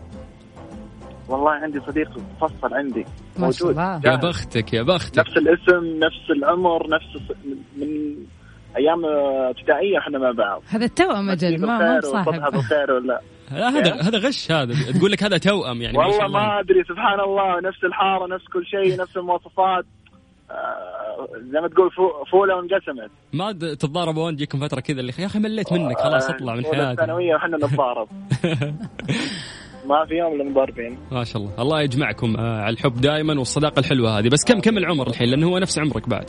والله 1.30 1.52
عندي 1.52 1.80
صديق 1.80 2.10
مفصل 2.42 2.74
عندي. 2.74 3.06
موجود. 3.40 3.76
يا. 3.78 4.16
بختك 4.16 4.74
يا 4.74 4.82
بختك. 4.82 5.20
نفس 5.20 5.38
الاسم 5.38 6.00
نفس 6.00 6.32
العمر 6.38 6.90
نفس 6.90 7.34
من 7.78 8.16
أيام 8.78 9.06
ابتدائية 9.50 9.98
إحنا 9.98 10.20
مع 10.20 10.32
بعض. 10.32 10.64
هذا 10.70 10.86
التوأم 10.86 11.30
أجل 11.30 11.62
ما 11.62 11.78
ما 11.78 12.00
صاحب. 12.02 12.52
بالخير 12.52 12.92
ولا 12.92 13.22
لا 13.52 13.70
هذا 13.70 13.94
هذا 13.94 14.18
غش 14.18 14.52
هذا 14.52 14.74
تقول 14.98 15.12
لك 15.12 15.24
هذا 15.24 15.38
توأم 15.38 15.82
يعني 15.82 15.98
والله 15.98 16.26
الله. 16.26 16.40
ما 16.40 16.60
أدري 16.60 16.84
سبحان 16.84 17.20
الله 17.20 17.60
نفس 17.60 17.84
الحارة 17.84 18.28
نفس 18.36 18.46
كل 18.48 18.66
شيء 18.66 19.02
نفس 19.02 19.18
المواصفات. 19.18 19.86
زي 21.52 21.60
ما 21.62 21.68
تقول 21.68 21.92
فو- 21.92 22.24
فولة 22.32 22.56
وانقسمت. 22.56 23.12
ما 23.34 23.52
د- 23.52 23.78
تتضاربوا 23.78 24.26
وين 24.26 24.36
تجيكم 24.36 24.60
فترة 24.60 24.80
كذا 24.80 25.00
اللي 25.00 25.14
يا 25.20 25.26
أخي 25.26 25.40
مليت 25.40 25.74
منك 25.74 26.00
خلاص 26.00 26.30
آه، 26.30 26.36
اطلع 26.36 26.56
من 26.56 26.66
حياتي. 26.66 26.92
الثانوية 26.92 27.36
وحنا 27.36 27.58
نتضارب. 27.58 28.08
ما 29.90 30.06
في 30.06 30.14
يوم 30.14 30.34
الا 30.42 30.44
مضاربين 30.50 30.98
ما 31.12 31.24
شاء 31.24 31.42
الله. 31.42 31.52
الله 31.60 31.82
يجمعكم 31.82 32.36
آه، 32.38 32.62
على 32.62 32.74
الحب 32.74 33.02
دائما 33.02 33.40
والصداقة 33.40 33.80
الحلوة 33.80 34.20
هذه. 34.20 34.30
بس 34.30 34.44
كم 34.48 34.60
كم 34.60 34.78
العمر 34.78 35.08
الحين؟ 35.08 35.30
لأنه 35.30 35.48
هو 35.48 35.58
نفس 35.58 35.80
عمرك 35.80 36.10
بعد. 36.10 36.26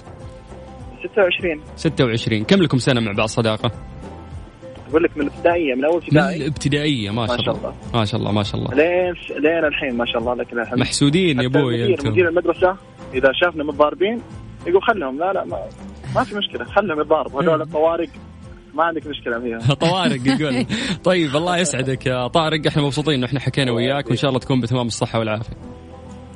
26 1.13 1.61
26 1.77 2.45
كم 2.45 2.63
لكم 2.63 2.79
سنة 2.79 3.01
مع 3.01 3.13
بعض 3.13 3.29
صداقة؟ 3.29 3.71
أقول 4.91 5.03
لك 5.03 5.17
من 5.17 5.23
الابتدائية 5.27 5.75
من 5.75 5.85
أول 5.85 5.95
من 5.95 6.03
ابتدائي. 6.19 6.37
الابتدائية 6.37 7.11
ما 7.11 7.27
شاء, 7.27 7.37
ما 7.37 7.43
شاء 7.45 7.55
الله. 7.57 7.75
ما 7.95 8.05
شاء 8.05 8.21
الله 8.21 8.33
ما 8.33 8.43
شاء 8.43 8.61
الله. 8.61 8.75
لين 8.75 9.15
لين 9.43 9.65
الحين 9.65 9.97
ما 9.97 10.05
شاء 10.07 10.19
الله 10.19 10.35
لك 10.35 10.53
الحمد. 10.53 10.79
محسودين 10.79 11.41
يا 11.41 11.47
أبوي 11.47 11.75
المدير 11.75 11.99
أنتم. 11.99 12.11
مدير 12.11 12.29
المدرسة. 12.29 12.77
إذا 13.15 13.33
شافنا 13.33 13.65
متضاربين 13.65 14.23
يقول 14.67 14.83
خلهم 14.83 15.19
لا 15.19 15.33
لا 15.33 15.45
ما, 15.45 15.59
ما 16.15 16.25
في 16.25 16.35
مشكلة 16.35 16.65
خلهم 16.65 17.01
يتضاربوا 17.01 17.43
هذول 17.43 17.63
الطوارق 17.63 18.09
ما 18.75 18.85
عندك 18.85 19.07
مشكلة 19.07 19.41
فيها 19.41 19.75
طوارق 19.87 20.21
يقول 20.27 20.67
طيب 21.05 21.37
الله 21.37 21.57
يسعدك 21.59 22.07
يا 22.07 22.27
طارق 22.27 22.67
إحنا 22.67 22.83
مبسوطين 22.83 23.15
إنه 23.15 23.27
إحنا 23.27 23.41
حكينا 23.41 23.73
وياك 23.73 24.07
وإن 24.07 24.17
شاء 24.17 24.29
الله 24.29 24.41
تكون 24.41 24.61
بتمام 24.61 24.87
الصحة 24.87 25.19
والعافية. 25.19 25.57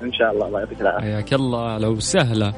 إن 0.03 0.13
شاء 0.13 0.33
الله 0.33 0.47
الله 0.47 0.61
يعطيك 0.61 0.81
العافية. 0.81 1.01
حياك 1.07 1.35
الله 1.35 1.79
لو 1.79 2.01
سهله 2.01 2.55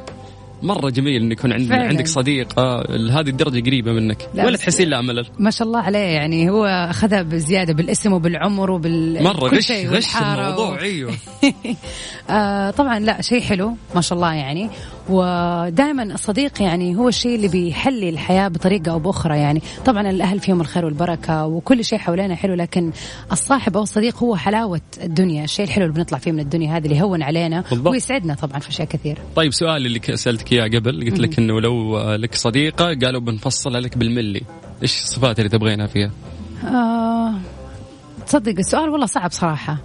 مرة 0.63 0.91
جميل 0.91 1.23
ان 1.23 1.33
يكون 1.33 1.53
عندنا. 1.53 1.77
عندك 1.77 2.07
صديق. 2.07 2.59
آه 2.59 2.87
لهذه 2.89 3.29
الدرجة 3.29 3.61
قريبة 3.61 3.93
منك. 3.93 4.29
لا 4.35 4.47
ولا 4.47 4.57
تحسين 4.57 4.89
لا 4.89 5.01
ملل. 5.01 5.27
ما 5.39 5.51
شاء 5.51 5.69
الله 5.69 5.81
عليه 5.81 5.99
يعني 5.99 6.51
هو 6.51 6.65
أخذها 6.67 7.23
بزيادة 7.23 7.73
بالاسم 7.73 8.13
وبالعمر 8.13 8.71
وبال 8.71 9.23
مرة 9.23 9.49
كل 9.49 9.57
غش 9.57 9.73
غش 9.73 10.17
الموضوع 10.17 10.71
و... 10.71 10.79
أيوه. 10.79 11.15
آه 12.31 12.71
طبعا 12.71 12.99
لا 12.99 13.23
شيء 13.23 13.41
حلو 13.41 13.77
ما 13.95 14.01
شاء 14.01 14.17
الله 14.17 14.35
يعني. 14.35 14.71
ودائما 15.09 16.03
الصديق 16.03 16.63
يعني 16.63 16.97
هو 16.97 17.09
الشيء 17.09 17.35
اللي 17.35 17.49
بيحلي 17.49 18.09
الحياة 18.09 18.49
بطريقة 18.49 18.93
أو 18.93 18.99
بأخرى 18.99 19.39
يعني. 19.39 19.63
طبعا 19.85 20.11
الأهل 20.11 20.41
فيهم 20.41 20.61
الخير 20.61 20.85
والبركة 20.85 21.47
وكل 21.47 21.85
شيء 21.85 21.99
حوالينا 21.99 22.35
حلو 22.35 22.55
لكن 22.55 22.93
الصاحب 23.33 23.77
أو 23.77 23.83
الصديق 23.83 24.17
هو 24.17 24.37
حلاوة 24.37 24.81
الدنيا. 25.03 25.45
الشيء 25.45 25.65
الحلو 25.65 25.85
اللي 25.85 25.95
بنطلع 25.97 26.19
فيه 26.19 26.33
من 26.33 26.41
الدنيا 26.41 26.77
هذه 26.77 26.85
اللي 26.85 26.97
يهون 26.97 27.23
علينا 27.23 27.65
بالضبط. 27.71 27.93
ويسعدنا 27.93 28.35
طبعا 28.35 28.59
في 28.59 28.69
أشياء 28.69 28.89
كثير 28.89 29.19
طيب 29.37 29.53
سؤال 29.53 29.87
اللي 29.87 30.01
سألتك 30.17 30.53
إياه 30.53 30.65
قبل 30.65 31.05
قلت 31.05 31.19
لك 31.19 31.39
إنه 31.39 31.61
لو 31.61 31.99
لك 32.15 32.35
صديقة 32.35 32.85
قالوا 32.85 33.21
بنفصلها 33.21 33.81
لك 33.81 33.99
بالملي. 33.99 34.43
إيش 34.83 35.03
الصفات 35.03 35.39
اللي 35.39 35.49
تبغينها 35.49 35.87
فيها؟ 35.87 36.11
آه 36.65 37.35
تصدق 38.27 38.55
السؤال 38.59 38.89
والله 38.89 39.07
صعب 39.07 39.31
صراحة. 39.31 39.79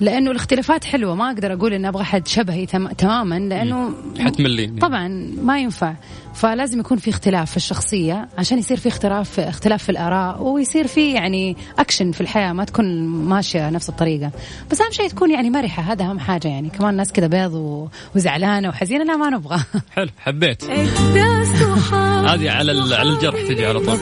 لأنه 0.00 0.30
الاختلافات 0.30 0.84
حلوة. 0.84 1.14
ما 1.14 1.26
أقدر 1.28 1.52
أقول 1.52 1.72
إن 1.72 1.84
أبغى 1.84 2.04
حد 2.04 2.28
شبهي 2.28 2.66
تم 2.66 2.88
تماما 2.88 3.38
لأنه 3.38 3.94
حتملين 4.18 4.78
طبعا 4.78 5.08
ما 5.42 5.60
ينفع. 5.60 5.94
فلازم 6.38 6.80
يكون 6.80 6.98
في 6.98 7.10
اختلاف 7.10 7.50
في 7.50 7.56
الشخصية 7.56 8.28
عشان 8.38 8.58
يصير 8.58 8.76
في 8.76 8.88
اختلاف 8.88 9.40
اختلاف 9.40 9.82
في 9.82 9.88
الآراء 9.88 10.42
ويصير 10.42 10.86
في 10.86 11.12
يعني 11.12 11.56
أكشن 11.78 12.12
في 12.12 12.20
الحياة 12.20 12.52
ما 12.52 12.64
تكون 12.64 13.06
ماشية 13.08 13.70
نفس 13.70 13.88
الطريقة. 13.88 14.30
بس 14.70 14.80
أهم 14.80 14.90
شيء 14.90 15.08
تكون 15.08 15.30
يعني 15.30 15.50
مرحة 15.50 15.82
هذا 15.82 16.04
أهم 16.04 16.18
حاجة 16.18 16.48
يعني. 16.48 16.70
كمان 16.70 16.94
ناس 16.96 17.12
كذا 17.12 17.26
بيض 17.26 17.54
و- 17.54 17.88
وزعلانة 18.16 18.68
وحزينة 18.68 19.04
لا 19.04 19.16
ما 19.16 19.30
نبغى. 19.30 19.58
حلو 19.96 20.08
حبيت. 20.18 20.64
هذه 20.64 22.50
على 22.50 22.72
ال- 22.72 22.94
على 22.94 23.10
الجرح 23.10 23.40
تجي 23.48 23.66
على 23.66 23.80
طول. 23.80 23.98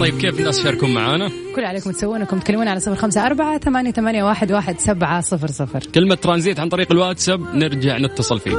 طيب 0.00 0.18
كيف 0.18 0.38
الناس 0.40 0.58
يشاركون 0.60 0.94
معانا؟ 0.94 1.30
كل 1.56 1.64
عليكم 1.64 1.90
تسوون 1.90 2.20
انكم 2.20 2.38
تكلمون 2.38 2.68
على 2.68 2.80
صفر 2.80 2.94
خمسة 2.96 3.26
أربعة 3.26 3.58
ثمانية, 3.58 3.90
ثمانية 3.92 4.24
واحد, 4.24 4.52
واحد 4.52 4.78
سبعة 4.78 5.20
صفر 5.20 5.46
صفر. 5.50 5.80
كلمة 5.94 6.14
ترانزيت 6.14 6.60
عن 6.60 6.68
طريق 6.68 6.92
الواتساب 6.92 7.40
نرجع 7.54 7.98
نتصل 7.98 8.40
فيك. 8.40 8.58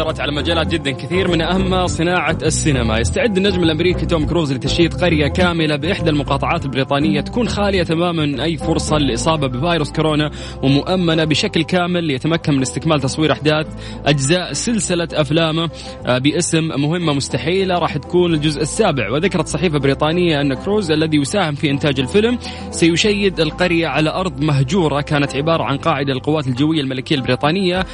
اثرت 0.00 0.20
على 0.20 0.32
مجالات 0.32 0.66
جدا 0.66 0.90
كثير 0.90 1.28
من 1.28 1.42
اهمها 1.42 1.86
صناعة 1.86 2.38
السينما، 2.42 2.98
يستعد 2.98 3.36
النجم 3.36 3.62
الأمريكي 3.62 4.06
توم 4.06 4.26
كروز 4.26 4.52
لتشييد 4.52 4.94
قرية 4.94 5.28
كاملة 5.28 5.76
بإحدى 5.76 6.10
المقاطعات 6.10 6.64
البريطانية 6.64 7.20
تكون 7.20 7.48
خالية 7.48 7.82
تماما 7.82 8.26
من 8.26 8.40
أي 8.40 8.56
فرصة 8.56 8.96
للاصابه 8.96 9.46
بفيروس 9.46 9.92
كورونا 9.92 10.30
ومؤمنة 10.62 11.24
بشكل 11.24 11.62
كامل 11.62 12.04
ليتمكن 12.04 12.54
من 12.54 12.62
استكمال 12.62 13.00
تصوير 13.00 13.32
أحداث 13.32 13.66
أجزاء 14.06 14.52
سلسلة 14.52 15.08
افلامه 15.12 15.70
آه، 16.06 16.18
باسم 16.18 16.64
مهمة 16.64 17.12
مستحيلة 17.12 17.78
راح 17.78 17.96
تكون 17.96 18.34
الجزء 18.34 18.62
السابع، 18.62 19.10
وذكرت 19.10 19.46
صحيفة 19.46 19.78
بريطانية 19.78 20.40
أن 20.40 20.54
كروز 20.54 20.90
الذي 20.90 21.16
يساهم 21.16 21.54
في 21.54 21.70
إنتاج 21.70 22.00
الفيلم 22.00 22.38
سيشيد 22.70 23.40
القرية 23.40 23.86
على 23.86 24.10
أرض 24.10 24.40
مهجورة 24.40 25.00
كانت 25.00 25.36
عبارة 25.36 25.62
عن 25.62 25.76
قاعدة 25.76 26.12
للقوات 26.12 26.46
الجوية 26.46 26.80
الملكية 26.80 27.16
البريطانية 27.16 27.86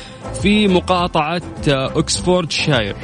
في 0.42 0.68
مقاطعة 0.68 1.42
اوكسفورد 1.96 2.50
شاير. 2.50 2.96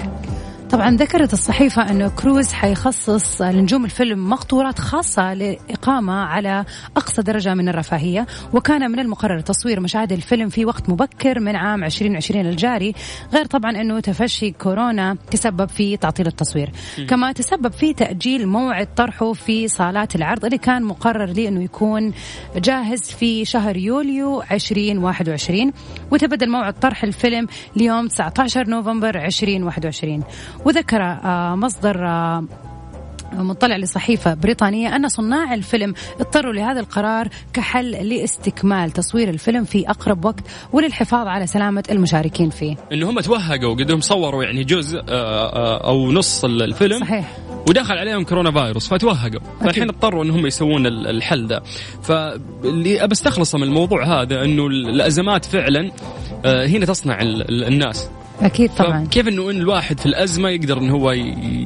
طبعا 0.73 0.91
ذكرت 0.97 1.33
الصحيفة 1.33 1.91
أنه 1.91 2.09
كروز 2.09 2.53
حيخصص 2.53 3.43
لنجوم 3.43 3.85
الفيلم 3.85 4.31
مقطورات 4.31 4.79
خاصة 4.79 5.35
لإقامة 5.35 6.13
على 6.13 6.65
أقصى 6.97 7.23
درجة 7.23 7.55
من 7.55 7.69
الرفاهية 7.69 8.27
وكان 8.55 8.91
من 8.91 8.99
المقرر 8.99 9.41
تصوير 9.41 9.81
مشاهد 9.81 10.13
الفيلم 10.13 10.49
في 10.49 10.65
وقت 10.65 10.89
مبكر 10.89 11.41
من 11.41 11.57
عام 11.57 11.85
2020 11.85 12.47
الجاري 12.47 12.95
غير 13.33 13.47
طبعا 13.47 13.71
أنه 13.71 14.01
تفشي 14.01 14.51
كورونا 14.51 15.17
تسبب 15.31 15.69
في 15.69 15.97
تعطيل 15.97 16.27
التصوير. 16.27 16.71
كما 17.09 17.33
تسبب 17.33 17.73
في 17.73 17.95
تأجيل 17.95 18.49
موعد 18.49 18.95
طرحه 18.95 19.33
في 19.33 19.69
صالات 19.69 20.17
العرض 20.17 20.45
اللي 20.45 20.59
كان 20.59 20.83
مقرر 20.83 21.27
لي 21.27 21.49
أنه 21.49 21.63
يكون 21.63 22.13
جاهز 22.57 23.01
في 23.01 23.45
شهر 23.45 23.77
يوليو 23.77 24.43
2021 24.51 25.73
وتبدل 26.11 26.51
موعد 26.51 26.75
طرح 26.81 27.05
الفيلم 27.05 27.47
ليوم 27.77 28.09
19 28.09 28.69
نوفمبر 28.69 29.25
2021 29.25 30.23
وذكر 30.65 31.03
آه، 31.03 31.55
مصدر 31.55 32.07
آه، 32.07 32.45
مطلع 33.33 33.77
لصحيفة 33.77 34.35
بريطانية 34.35 34.97
أن 34.97 35.09
صناع 35.09 35.55
الفيلم 35.55 35.95
اضطروا 36.21 36.53
لهذا 36.53 36.81
القرار 36.81 37.29
كحل 37.53 37.91
لاستكمال 37.91 38.91
تصوير 38.91 39.29
الفيلم 39.29 39.65
في 39.65 39.91
أقرب 39.91 40.25
وقت 40.25 40.45
وللحفاظ 40.73 41.27
على 41.27 41.47
سلامة 41.47 41.85
المشاركين 41.91 42.51
فيه. 42.51 42.77
إنه 42.93 43.11
هم 43.11 43.21
توهقوا 43.21 43.75
قدهم 43.75 44.01
صوروا 44.01 44.45
يعني 44.45 44.65
جزء 44.65 45.03
آه، 45.09 45.87
أو 45.89 46.13
نص 46.13 46.45
الفيلم 46.45 47.01
صحيح. 47.01 47.37
ودخل 47.69 47.95
عليهم 47.99 48.25
كورونا 48.25 48.51
فايروس 48.51 48.89
فتوهقوا. 48.89 49.41
فالحين 49.61 49.89
اضطروا 49.89 50.25
إنهم 50.25 50.47
يسوون 50.47 50.87
ال- 50.87 51.07
الحل 51.07 51.47
ذا 51.47 51.63
فاللي 52.03 53.05
ابى 53.05 53.13
أستخلصه 53.13 53.59
من 53.59 53.65
الموضوع 53.65 54.23
هذا 54.23 54.45
إنه 54.45 54.67
ال- 54.67 54.89
الأزمات 54.89 55.45
فعلا 55.45 55.91
هنا 56.45 56.87
تصنع 56.87 57.21
ال- 57.21 57.49
ال- 57.49 57.65
الناس. 57.65 58.11
أكيد 58.41 58.71
طبعا. 58.79 59.07
كيف 59.11 59.29
إنه 59.29 59.51
إن 59.51 59.57
الواحد 59.57 60.01
في 60.01 60.07
الأزمة 60.07 60.49
يقدر 60.49 60.79
إنه 60.79 60.93
هو 60.95 61.11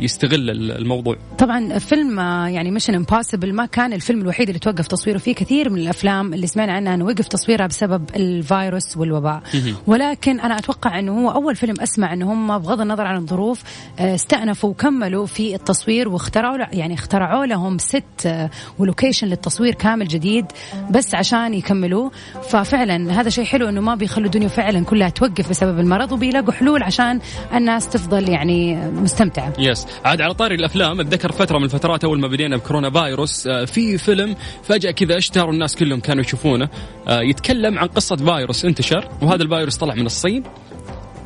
يستغل 0.01 0.51
ال- 0.51 0.71
الموضوع؟ 0.79 1.17
طبعا 1.39 1.79
فيلم 1.79 2.19
آه، 2.21 2.49
يعني 2.49 2.71
Mission 2.71 2.95
Impossible 2.95 3.53
ما 3.55 3.67
كان 3.67 3.93
الفيلم 3.93 4.21
الوحيد 4.21 4.49
اللي 4.49 4.59
توقف 4.59 4.87
تصويره. 4.87 5.19
فيه 5.19 5.35
كثير 5.35 5.71
من 5.71 5.79
الأفلام 5.79 6.35
اللي 6.35 6.47
سمعنا 6.47 6.73
عنها 6.73 6.95
إنه 6.95 7.05
وقف 7.05 7.29
تصويرها 7.29 7.67
بسبب 7.67 8.05
الفيروس 8.17 8.97
والوباء. 8.97 9.43
ولكن 9.87 10.41
أنا 10.41 10.59
أتوقع 10.59 10.99
إنه 10.99 11.13
هو 11.21 11.31
أول 11.31 11.57
فيلم 11.57 11.75
أسمع 11.81 12.13
إنه 12.13 12.33
هم 12.33 12.59
بغض 12.59 12.81
النظر 12.81 13.07
عن 13.07 13.17
الظروف 13.17 13.63
آه، 13.99 14.15
استأنفوا 14.15 14.71
وكملوا 14.71 15.27
في 15.27 15.55
التصوير 15.55 16.09
واخترعوا 16.09 16.59
يعني 16.73 16.95
اخترعوا 16.95 17.47
لهم 17.47 17.79
set 17.79 18.03
آه، 18.27 18.51
و 18.79 18.84
location 18.84 19.27
للتصوير 19.27 19.75
كامل 19.75 20.09
جديد 20.09 20.47
بس 20.91 21.15
عشان 21.15 21.55
يكملوه. 21.55 22.11
ففعلا 22.49 23.21
هذا 23.21 23.29
شيء 23.31 23.45
حلو 23.45 23.69
إنه 23.69 23.81
ما 23.81 23.95
بيخلوا 23.95 24.27
الدنيا 24.27 24.49
فعلا 24.49 24.85
كلها 24.85 25.09
توقف 25.09 25.51
بسبب 25.51 25.79
المرض 25.81 26.13
وبيلاقوا 26.13 26.53
وحلول 26.57 26.83
عشان 26.83 27.21
الناس 27.55 27.89
تفضل 27.89 28.29
يعني 28.29 28.77
مستمتعة. 28.91 29.53
yes 29.59 29.87
عاد 30.05 30.21
على 30.21 30.35
طاري 30.35 30.55
الأفلام 30.55 31.01
أتذكر 31.01 31.33
فترة 31.33 31.59
من 31.59 31.65
الفترات 31.65 32.05
أول 32.05 32.21
ما 32.21 32.29
بدينا 32.29 32.57
بكورونا 32.57 32.91
فايروس 32.91 33.47
آه، 33.47 33.65
في 33.65 33.99
فيلم 33.99 34.37
فجأة 34.63 34.91
كذا 34.91 35.17
اشتهر 35.19 35.51
الناس 35.51 35.77
كلهم 35.77 36.01
كانوا 36.01 36.25
يشوفونه 36.25 36.69
آه، 37.09 37.21
يتكلم 37.21 37.79
عن 37.79 37.87
قصة 37.87 38.17
فايروس 38.17 38.65
انتشر 38.65 39.09
وهذا 39.23 39.43
الفيروس 39.43 39.77
طلع 39.77 39.95
من 39.95 40.07
الصين 40.07 40.43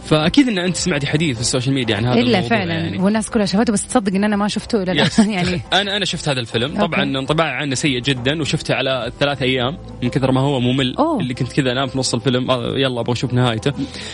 فأكيد 0.05 0.49
إن 0.49 0.59
أنت 0.59 0.77
سمعتي 0.77 1.07
حديث 1.07 1.35
في 1.35 1.41
ال 1.41 1.46
social 1.46 1.75
media 1.75 1.97
عن 1.97 2.07
هذا 2.07 2.21
إلا 2.21 2.41
فعلا 2.41 2.75
يعني. 2.75 2.99
والناس 2.99 3.31
كلها 3.31 3.47
شافته 3.47 3.73
بس 3.73 3.87
تصدق 3.87 4.15
إن 4.15 4.25
أنا 4.25 4.37
ما 4.37 4.49
شفته 4.49 4.83
إلا 4.83 5.03
yes. 5.03 5.19
يعني 5.37 5.61
أنا 5.81 5.97
أنا 5.97 6.05
شفت 6.05 6.29
هذا 6.29 6.41
الفيلم 6.41 6.71
okay. 6.77 6.81
طبعا 6.81 7.03
انطباعي 7.03 7.51
عنه 7.51 7.75
سيء 7.75 8.01
جدا 8.01 8.41
وشفته 8.41 8.75
على 8.75 9.13
ثلاث 9.21 9.43
أيام 9.43 9.79
من 10.03 10.11
كثر 10.11 10.33
ما 10.33 10.41
هو 10.41 10.61
ممل 10.61 10.97
أوه. 10.97 11.21
اللي 11.21 11.35
كنت 11.35 11.53
كذا 11.53 11.73
أنام 11.73 11.87
في 11.87 11.99
نص 11.99 12.15
الفيلم 12.15 12.51
آه، 12.51 12.73
يلا 12.77 13.01
أبغى 13.01 13.13
أشوف 13.13 13.35
نهايته 13.35 13.73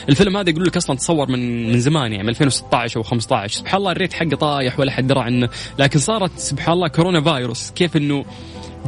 الفيلم 0.09 0.37
هذا 0.37 0.51
يقول 0.51 0.65
لك 0.65 0.77
أصلا 0.77 0.97
تصور 0.97 1.31
من 1.31 1.73
من 1.73 1.81
زمان 1.81 2.13
يعني 2.13 2.23
من 2.23 2.29
2016 2.29 2.97
أو 2.97 3.03
15 3.03 3.59
سبحان 3.59 3.79
الله 3.79 3.93
ال 3.93 3.97
rate 3.97 4.13
حقه 4.13 4.37
طايح 4.37 4.81
ولا 4.81 4.93
حد 4.93 5.07
درى 5.07 5.21
عنه 5.21 5.49
لكن 5.79 5.99
صارت 5.99 6.39
سبحان 6.39 6.75
الله 6.75 6.89
كورونا 6.89 7.21
فايروس 7.21 7.71
كيف 7.71 7.97
إنه 7.97 8.25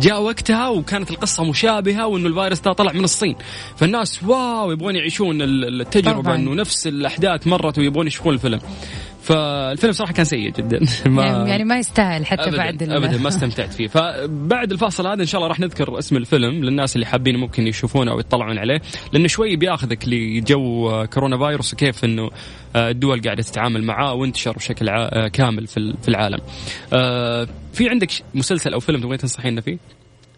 جاء 0.00 0.22
وقتها 0.22 0.68
وكانت 0.68 1.10
القصة 1.10 1.44
مشابهة 1.44 2.06
وإنه 2.06 2.26
الفيروس 2.28 2.60
ده 2.60 2.72
طلع 2.72 2.92
من 2.92 3.04
الصين 3.04 3.36
فالناس 3.76 4.22
واو 4.22 4.70
يبغون 4.72 4.96
يعيشون 4.96 5.42
ال- 5.42 5.80
التجربة 5.80 6.22
طبعاً. 6.22 6.36
إنه 6.36 6.54
نفس 6.54 6.86
الأحداث 6.86 7.46
مرت 7.46 7.78
ويبغون 7.78 8.06
يشوفون 8.06 8.34
الفيلم 8.34 8.60
فالفيلم 9.22 9.92
صراحة 9.92 10.12
كان 10.12 10.24
سيء 10.24 10.50
جدا 10.50 10.78
يعني 11.06 11.50
يعني 11.50 11.64
ما 11.64 11.78
يستاهل 11.78 12.26
حتى 12.26 12.42
ابدا 12.42 12.56
بعد 12.56 12.82
ال- 12.82 12.92
ابدا 12.92 13.18
ما 13.18 13.28
استمتعت 13.28 13.72
فيه 13.72 13.86
فبعد 13.88 14.72
الفاصل 14.72 15.06
هذا 15.06 15.20
إن 15.22 15.26
شاء 15.26 15.38
الله 15.38 15.48
راح 15.48 15.60
نذكر 15.60 15.98
اسم 15.98 16.16
الفيلم 16.16 16.64
للناس 16.64 16.94
اللي 16.96 17.06
حابين 17.06 17.36
ممكن 17.36 17.66
يشوفونه 17.66 18.12
أو 18.12 18.18
يطلعون 18.20 18.58
عليه 18.58 18.80
لأنه 19.12 19.28
شوي 19.28 19.56
بياخذك 19.56 20.08
لجو 20.08 21.06
كورونا 21.12 21.38
فايروس 21.38 21.72
وكيف 21.74 22.04
إنه 22.04 22.30
آه، 22.76 22.90
الدول 22.90 23.20
قاعدة 23.22 23.42
تتعامل 23.42 23.84
معاه 23.84 24.14
وانتشر 24.14 24.52
بشكل 24.52 24.88
آه، 24.88 25.28
كامل 25.28 25.66
في 25.66 25.76
ال- 25.76 25.94
في 26.02 26.08
العالم. 26.08 26.38
آه، 26.92 27.48
في 27.72 27.88
عندك 27.88 28.10
مسلسل 28.34 28.72
أو 28.72 28.80
فيلم 28.80 29.00
تبغين 29.00 29.18
تنصحينا 29.18 29.60
فيه؟ 29.60 29.78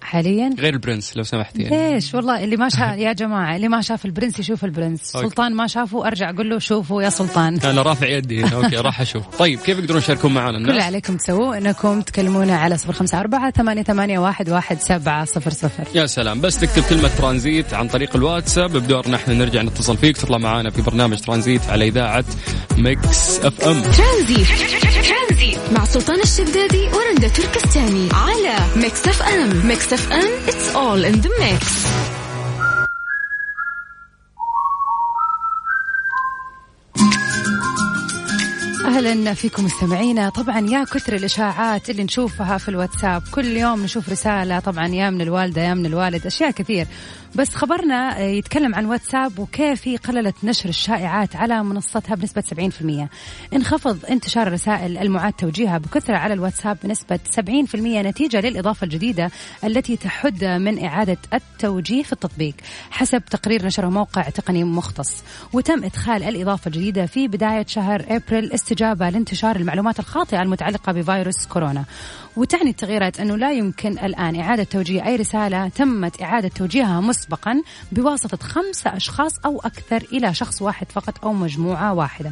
حاليا؟ 0.02 0.54
غير 0.58 0.74
البرنس 0.74 1.16
لو 1.16 1.22
سمحتي. 1.22 1.62
يعني. 1.62 1.94
ليش؟ 1.94 2.14
والله 2.14 2.44
اللي 2.44 2.56
ما 2.56 2.68
شاف 2.68 2.98
يا 2.98 3.12
جماعة 3.12 3.56
اللي 3.56 3.68
ما 3.68 3.80
شاف 3.80 4.04
البرنس 4.04 4.38
يشوف 4.38 4.64
البرنس. 4.64 5.16
okay. 5.16 5.28
سلطان 5.28 5.54
ما 5.54 5.66
شافه 5.66 6.06
أرجع 6.06 6.30
أقول 6.30 6.50
له 6.50 6.58
شوفوا 6.58 7.02
يا 7.02 7.10
سلطان. 7.10 7.60
أنا 7.64 7.82
رافع 7.82 8.06
يدي 8.06 8.44
هنا. 8.44 8.52
okay 8.52 8.76
راح 8.76 9.00
أشوف. 9.00 9.36
طيب 9.38 9.58
كيف 9.58 9.78
يقدرون 9.78 9.98
يشاركون 9.98 10.34
معنا 10.34 10.50
كل 10.50 10.56
اللي 10.56 10.70
الناس؟ 10.70 10.86
عليكم 10.86 11.16
تسووه 11.16 11.58
إنكم 11.58 12.00
تكلمونا 12.00 12.56
على 12.56 12.78
صفر 12.78 12.92
خمسة 12.92 13.20
أربعة 13.20 13.50
ثمانية, 13.50 13.82
ثمانية 13.82 14.18
واحد, 14.18 14.50
واحد 14.50 14.80
سبعة 14.80 15.24
صفر 15.24 15.50
صفر. 15.50 15.84
يا 15.94 16.06
سلام. 16.06 16.40
بس 16.40 16.58
تكتب 16.60 16.82
كلمة 16.82 17.10
ترانزيت 17.18 17.74
عن 17.74 17.88
طريق 17.88 18.16
الواتساب. 18.16 18.70
بدورنا 18.76 19.16
إحنا 19.16 19.34
نرجع 19.34 19.62
نتصل 19.62 19.96
فيك. 19.96 20.16
تطلع 20.16 20.38
معانا 20.38 20.70
في 20.70 20.82
برنامج 20.82 21.20
ترانزيت 21.20 21.62
على 21.68 21.88
إذاعة 21.88 22.24
ميكس 22.78 23.40
أف 23.40 23.60
أم. 23.68 23.82
ترانزيت. 23.82 24.46
ترانزيت. 24.80 25.58
مع 25.72 25.84
سلطان 25.84 26.20
الشدادي 26.20 26.88
ورندا 26.88 27.28
تركستاني 27.28 28.08
على 28.12 28.56
ميكس 28.76 29.08
أف 29.08 29.22
أم. 29.22 29.66
ميكس 29.66 29.89
اف 29.92 30.12
ام 30.12 30.30
it's 30.46 30.74
all 30.74 31.04
in 31.04 31.20
the 31.20 31.30
mix 31.40 32.09
أهلا 38.90 39.34
فيكم 39.34 39.64
مستمعينا 39.64 40.28
طبعا 40.28 40.60
يا 40.60 40.84
كثر 40.84 41.14
الإشاعات 41.16 41.90
اللي 41.90 42.04
نشوفها 42.04 42.58
في 42.58 42.68
الواتساب. 42.68 43.22
كل 43.34 43.46
يوم 43.46 43.82
نشوف 43.82 44.08
رسالة 44.08 44.58
طبعا 44.58 44.86
يا 44.86 45.10
من 45.10 45.20
الوالدة 45.20 45.62
يا 45.62 45.74
من 45.74 45.86
الوالد 45.86 46.26
أشياء 46.26 46.50
كثير. 46.50 46.86
بس 47.34 47.54
خبرنا 47.54 48.18
يتكلم 48.18 48.74
عن 48.74 48.86
واتساب 48.86 49.38
وكيف 49.38 49.88
هي 49.88 49.96
قللت 49.96 50.34
نشر 50.44 50.68
الشائعات 50.68 51.36
على 51.36 51.62
منصتها 51.62 52.14
بنسبة 52.14 52.42
70% 52.42 53.08
انخفض 53.54 54.06
انتشار 54.10 54.46
الرسائل 54.46 54.98
المعاد 54.98 55.32
توجيهها 55.32 55.78
بكثرة 55.78 56.16
على 56.16 56.34
الواتساب 56.34 56.78
بنسبة 56.84 57.20
70% 57.36 57.40
نتيجة 57.74 58.40
للإضافة 58.40 58.84
الجديدة 58.84 59.30
التي 59.64 59.96
تحد 59.96 60.44
من 60.44 60.84
إعادة 60.84 61.18
التوجيه 61.34 62.02
في 62.02 62.12
التطبيق 62.12 62.54
حسب 62.90 63.24
تقرير 63.24 63.66
نشره 63.66 63.88
موقع 63.88 64.22
تقني 64.22 64.64
مختص. 64.64 65.22
وتم 65.52 65.84
إدخال 65.84 66.22
الإضافة 66.22 66.68
الجديدة 66.68 67.06
في 67.06 67.28
بداية 67.28 67.66
شهر 67.66 68.04
أبريل 68.08 68.52
استجابه 68.80 69.10
لانتشار 69.10 69.56
المعلومات 69.56 69.98
الخاطئة 69.98 70.42
المتعلقة 70.42 70.92
بفيروس 70.92 71.46
كورونا. 71.46 71.84
وتعني 72.40 72.70
التغييرات 72.70 73.20
أنه 73.20 73.36
لا 73.36 73.52
يمكن 73.52 73.98
الآن 73.98 74.40
إعادة 74.40 74.62
توجيه 74.62 75.06
أي 75.06 75.16
رسالة 75.16 75.68
تمت 75.68 76.22
إعادة 76.22 76.48
توجيهها 76.48 77.00
مسبقا 77.00 77.62
بواسطة 77.92 78.36
خمسة 78.46 78.96
أشخاص 78.96 79.38
أو 79.44 79.58
أكثر 79.60 80.02
إلى 80.12 80.34
شخص 80.34 80.62
واحد 80.62 80.86
فقط 80.92 81.24
أو 81.24 81.32
مجموعة 81.32 81.92
واحدة. 81.94 82.30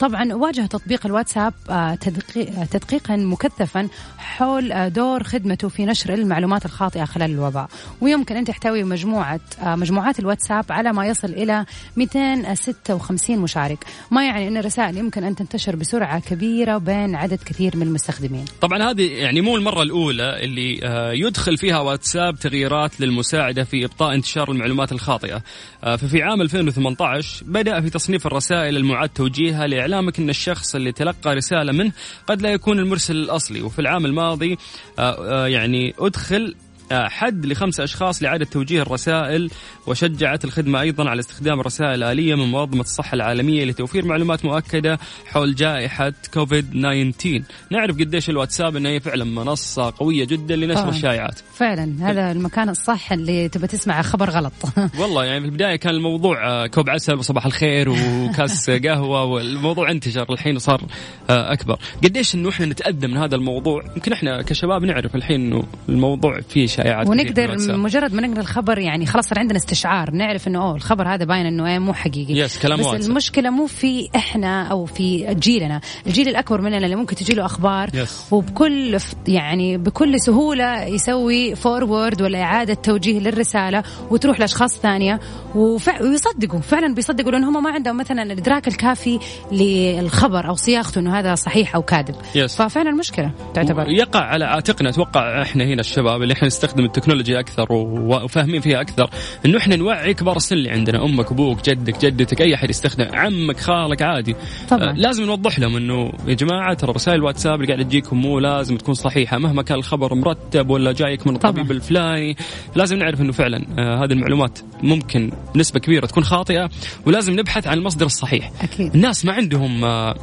طبعا 0.00 0.34
واجه 0.34 0.66
تطبيق 0.66 1.06
الواتساب 1.06 1.54
آه، 1.70 1.94
تدقي- 1.94 2.66
تدقيقا 2.70 3.16
مكثفا 3.16 3.88
حول 4.18 4.72
آه، 4.72 4.88
دور 4.88 5.22
خدمته 5.22 5.68
في 5.68 5.86
نشر 5.86 6.14
المعلومات 6.14 6.64
الخاطئة 6.64 7.04
خلال 7.04 7.30
الوباء. 7.30 7.68
ويمكن 8.00 8.36
أن 8.36 8.44
تحتوي 8.44 8.84
مجموعة 8.84 9.40
آه، 9.62 9.74
مجموعات 9.74 10.18
الواتساب 10.18 10.64
على 10.70 10.92
ما 10.92 11.06
يصل 11.06 11.28
إلى 11.28 11.64
256 11.96 13.38
مشارك. 13.38 13.84
ما 14.10 14.24
يعني 14.26 14.48
أن 14.48 14.56
الرسائل 14.56 14.96
يمكن 14.96 15.24
أن 15.24 15.34
تنتشر 15.36 15.76
بسرعة 15.76 16.20
كبيرة 16.20 16.78
بين 16.78 17.14
عدد 17.14 17.38
كثير 17.46 17.76
من 17.76 17.82
المستخدمين. 17.82 18.44
طبعا 18.60 18.90
هذه 18.90 19.10
يعني 19.12 19.40
مو 19.42 19.56
المرة 19.56 19.82
الأولى 19.82 20.44
اللي 20.44 20.80
آه، 20.82 21.12
يدخل 21.12 21.58
فيها 21.58 21.78
واتساب 21.78 22.38
تغييرات 22.38 23.00
للمساعدة 23.00 23.64
في 23.64 23.84
إبطاء 23.84 24.14
انتشار 24.14 24.50
المعلومات 24.50 24.92
الخاطئة. 24.92 25.42
آه، 25.84 25.96
ففي 25.96 26.22
عام 26.22 26.42
2018 26.42 27.44
بدأ 27.46 27.80
في 27.80 27.90
تصنيف 27.90 28.26
الرسائل 28.26 28.76
المعاد 28.76 29.08
توجيهها 29.08 29.66
لإعلامك 29.66 30.18
أن 30.18 30.30
الشخص 30.30 30.74
اللي 30.74 30.92
تلقى 30.92 31.34
رسالة 31.34 31.72
منه 31.72 31.92
قد 32.26 32.42
لا 32.42 32.50
يكون 32.50 32.78
المرسل 32.78 33.16
الأصلي. 33.16 33.62
وفي 33.62 33.78
العام 33.78 34.06
الماضي 34.06 34.58
آه، 34.98 35.46
يعني 35.46 35.94
أدخل 35.98 36.54
حد 36.92 37.46
لخمسة 37.46 37.84
أشخاص 37.84 38.22
لإعادة 38.22 38.44
توجيه 38.44 38.82
الرسائل 38.82 39.50
وشجعت 39.86 40.44
الخدمة 40.44 40.80
أيضا 40.80 41.10
على 41.10 41.20
استخدام 41.20 41.60
الرسائل 41.60 41.94
الآلية 41.94 42.34
من 42.34 42.52
منظمة 42.52 42.80
الصحة 42.80 43.14
العالمية 43.14 43.64
لتوفير 43.64 44.04
معلومات 44.04 44.44
مؤكدة 44.44 44.98
حول 45.26 45.54
جائحة 45.54 46.12
كوفيد 46.34 46.70
19 46.70 47.42
نعرف 47.70 47.96
قديش 47.96 48.30
الواتساب 48.30 48.76
أنها 48.76 48.90
هي 48.90 49.00
فعلا 49.00 49.24
منصة 49.24 49.92
قوية 49.98 50.24
جدا 50.24 50.56
لنشر 50.56 50.80
طبعاً. 50.80 50.90
الشائعات. 50.90 51.40
فعلا 51.54 52.10
هذا 52.10 52.32
المكان 52.32 52.68
الصح 52.68 53.12
اللي 53.12 53.48
تبى 53.48 53.66
تسمع 53.66 54.02
خبر 54.02 54.30
غلط. 54.30 54.52
والله 55.00 55.24
يعني 55.24 55.40
في 55.40 55.46
البداية 55.46 55.76
كان 55.76 55.94
الموضوع 55.94 56.48
آه، 56.48 56.66
كوب 56.66 56.90
عسل 56.90 57.14
وصباح 57.14 57.46
الخير 57.46 57.88
وكاس 57.88 58.70
قهوة 58.86 59.24
والموضوع 59.24 59.90
انتشر 59.90 60.32
الحين 60.32 60.58
صار 60.58 60.82
آه، 61.30 61.52
أكبر. 61.52 61.78
قديش 62.04 62.34
أنه 62.34 62.48
إحنا 62.48 62.66
نتأذى 62.66 63.06
من 63.06 63.16
هذا 63.16 63.36
الموضوع؟ 63.36 63.84
يمكن 63.96 64.12
إحنا 64.12 64.42
كشباب 64.42 64.84
نعرف 64.84 65.16
الحين 65.16 65.40
أنه 65.40 65.64
الموضوع 65.88 66.40
فيه 66.40 66.66
شائعات 66.72 67.08
ونقدر. 67.08 67.56
مجرد 67.76 68.14
ما 68.14 68.26
نقرأ 68.26 68.40
الخبر 68.40 68.78
يعني 68.78 69.06
خلاص 69.06 69.28
صار 69.28 69.38
عندنا 69.38 69.58
استشعار 69.58 70.10
نعرف 70.10 70.48
إنه 70.48 70.62
أوه 70.62 70.74
الخبر 70.74 71.14
هذا 71.14 71.24
باين 71.24 71.46
إنه 71.46 71.66
إيه 71.66 71.78
مو 71.78 71.92
حقيقي 71.92 72.34
yes، 72.34 72.58
كلام 72.58 72.78
بس 72.78 72.86
واتساب. 72.86 73.10
المشكلة 73.10 73.50
مو 73.50 73.66
في 73.66 74.08
إحنا 74.16 74.62
أو 74.62 74.84
في 74.84 75.34
جيلنا 75.34 75.80
الجيل 76.06 76.28
الأكبر 76.28 76.60
مننا 76.60 76.78
اللي 76.78 76.96
ممكن 76.96 77.16
تجي 77.16 77.34
له 77.34 77.44
أخبار 77.44 77.90
yes. 77.94 78.26
وبكل 78.30 78.98
يعني 79.28 79.78
بكل 79.78 80.20
سهولة 80.20 80.84
يسوي 80.84 81.54
forward 81.54 82.22
ولا 82.22 82.42
إعادة 82.42 82.74
توجيه 82.74 83.20
للرسالة 83.20 83.82
وتروح 84.10 84.40
لأشخاص 84.40 84.78
ثانية 84.78 85.20
وفع 85.54 86.02
ويصدقوا 86.02 86.60
فعلا 86.60 86.94
بيصدقوا 86.94 87.30
لأن 87.30 87.44
هم 87.44 87.62
ما 87.62 87.70
عندهم 87.70 87.96
مثلا 87.96 88.22
الإدراك 88.22 88.68
الكافي 88.68 89.18
للخبر 89.52 90.48
أو 90.48 90.54
صياغته 90.54 90.98
إنه 90.98 91.18
هذا 91.18 91.34
صحيح 91.34 91.74
أو 91.74 91.82
كاذب 91.82 92.14
yes. 92.34 92.56
ففعلا 92.56 92.90
مشكلة 92.90 93.30
تعتبر 93.54 93.88
يقع 93.88 94.20
على 94.20 94.44
عاتقنا 94.44 94.88
أتوقع 94.88 95.42
إحنا 95.42 95.64
هنا 95.64 95.80
الشباب 95.80 96.22
اللي 96.22 96.34
إحنا 96.34 96.48
نستخدم 96.64 96.84
التكنولوجيا 96.84 97.40
أكثر 97.40 97.66
وفاهمين 97.72 98.60
فيها 98.60 98.80
أكثر. 98.80 99.10
إنه 99.46 99.58
إحنا 99.58 99.76
نوعي 99.76 100.14
كبار 100.14 100.36
السن 100.36 100.56
اللي 100.56 100.70
عندنا 100.70 101.04
أمك 101.04 101.32
أبوك 101.32 101.64
جدك 101.70 102.04
جدتك 102.04 102.40
أي 102.40 102.54
أحد 102.54 102.70
يستخدم 102.70 103.06
عمك 103.12 103.60
خالك 103.60 104.02
عادي. 104.02 104.36
طبعاً. 104.70 104.90
آه 104.90 104.92
لازم 104.92 105.24
نوضح 105.24 105.58
لهم 105.58 105.76
إنه 105.76 106.12
يا 106.26 106.34
جماعة 106.34 106.74
ترى 106.74 106.92
رسائل 106.92 107.18
الواتساب 107.18 107.54
اللي 107.54 107.66
قاعدة 107.66 107.82
تجيكم 107.82 108.16
مو 108.16 108.38
لازم 108.38 108.76
تكون 108.76 108.94
صحيحة. 108.94 109.38
مهما 109.38 109.62
كان 109.62 109.78
الخبر 109.78 110.14
مرتب 110.14 110.70
ولا 110.70 110.92
جايك 110.92 111.26
من 111.26 111.34
الطبيب. 111.34 111.70
الفلاني 111.70 112.36
لازم 112.76 112.98
نعرف 112.98 113.20
إنه 113.20 113.32
فعلا 113.32 113.66
آه 113.78 114.04
هذه 114.04 114.12
المعلومات 114.12 114.58
ممكن 114.82 115.32
نسبة 115.56 115.80
كبيرة 115.80 116.06
تكون 116.06 116.24
خاطئة 116.24 116.70
ولازم 117.06 117.32
نبحث 117.32 117.66
عن 117.66 117.78
المصدر 117.78 118.06
الصحيح. 118.06 118.50
أكيد. 118.60 118.94
الناس 118.94 119.24
ما 119.24 119.32
عندهم 119.32 119.84
آه 119.84 120.14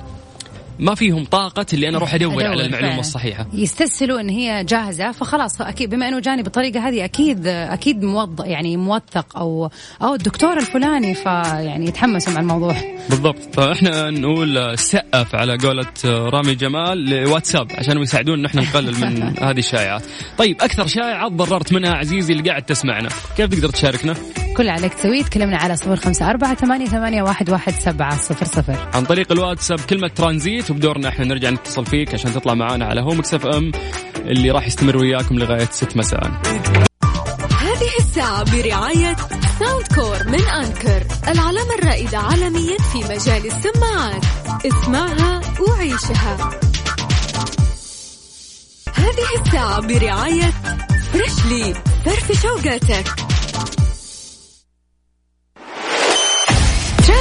ما 0.80 0.96
فيهم 0.96 1.26
طاقة 1.26 1.66
اللي 1.74 1.90
أنا 1.90 1.98
أروح 1.98 2.14
أدور, 2.14 2.34
أدور 2.34 2.46
على 2.46 2.66
المعلومة 2.66 2.90
فعلاً. 2.90 3.00
الصحيحة 3.00 3.48
يستسهلوا 3.54 4.20
إن 4.20 4.30
هي 4.30 4.64
جاهزة 4.64 5.12
فخلاص 5.12 5.62
أكيد 5.62 5.90
بما 5.90 6.08
إنه 6.08 6.20
جاني 6.20 6.44
بالطريقة 6.44 6.88
هذه 6.88 7.06
أكيد 7.06 7.48
أكيد 7.48 8.04
موض 8.04 8.46
يعني 8.46 8.78
موثق 8.78 9.38
أو 9.38 9.70
أو 10.02 10.14
الدكتور 10.14 10.58
الفلاني 10.58 11.14
فيعني 11.14 11.88
يتحمسوا 11.88 12.34
مع 12.34 12.40
الموضوع 12.40 12.76
بالضبط 13.10 13.38
فإحنا 13.54 14.10
نقول 14.10 14.78
سقف 14.78 15.36
على 15.36 15.58
قولة 15.58 15.86
رامي 16.06 16.56
جمال 16.56 17.10
لواتساب 17.10 17.72
عشان 17.72 18.02
يساعدونا 18.02 18.40
إن 18.40 18.46
إحنا 18.46 18.62
نقلل 18.62 19.02
من 19.02 19.34
هذه 19.48 19.60
الشائعات. 19.60 20.04
طيب 20.38 20.62
أكثر 20.62 20.88
شائعة 20.88 21.30
تضررت 21.30 21.74
منها 21.74 21.92
عزيزي 21.92 22.34
اللي 22.34 22.50
قاعد 22.50 22.64
تسمعنا، 22.64 23.10
كيف 23.38 23.50
تقدر 23.50 23.70
تشاركنا؟ 23.70 24.16
كل 24.58 24.70
عليك 24.70 24.94
تسويه 24.94 25.24
تكلمنا 25.24 25.58
على 25.58 25.76
صفر 25.76 25.96
خمسة 25.96 26.30
أربعة 26.30 26.56
ثمانية, 26.56 26.86
ثمانية 26.86 27.24
واحد, 27.24 27.50
واحد 27.50 27.74
سبعة 27.74 28.18
صفر 28.18 28.46
صفر 28.46 28.90
عن 28.94 29.04
طريق 29.06 29.32
الواتساب 29.32 29.80
كلمة 29.80 30.08
ترانزيت 30.08 30.69
وبدورنا 30.72 31.10
إحنا 31.10 31.26
نرجع 31.26 31.50
نتصل 31.50 31.86
فيك 31.86 32.14
عشان 32.14 32.34
تطلع 32.34 32.54
معنا 32.54 32.86
على 32.86 33.02
هوم 33.02 33.20
اف 33.20 33.46
ام 33.46 33.72
اللي 34.18 34.52
راح 34.52 34.68
يستمر 34.68 34.98
وياكم 34.98 35.36
لغاية 35.36 35.68
6 35.72 35.98
مساء. 35.98 36.42
هذه 37.60 37.92
الساعة 38.00 38.44
برعاية 38.44 39.16
ساوند 39.60 39.88
كور 39.96 40.28
من 40.28 40.42
أنكر 40.42 41.04
العلامة 41.28 41.76
الرائدة 41.80 42.18
عالميا 42.18 42.78
في 42.78 42.98
مجال 42.98 43.46
السماعات. 43.46 44.26
اسمعها 44.66 45.42
وعيشها. 45.68 46.50
هذه 48.94 49.42
الساعة 49.46 49.82
برعاية 49.82 50.54
فريشلي 51.14 51.74
فرفش 52.06 52.42
وقتك. 52.42 53.29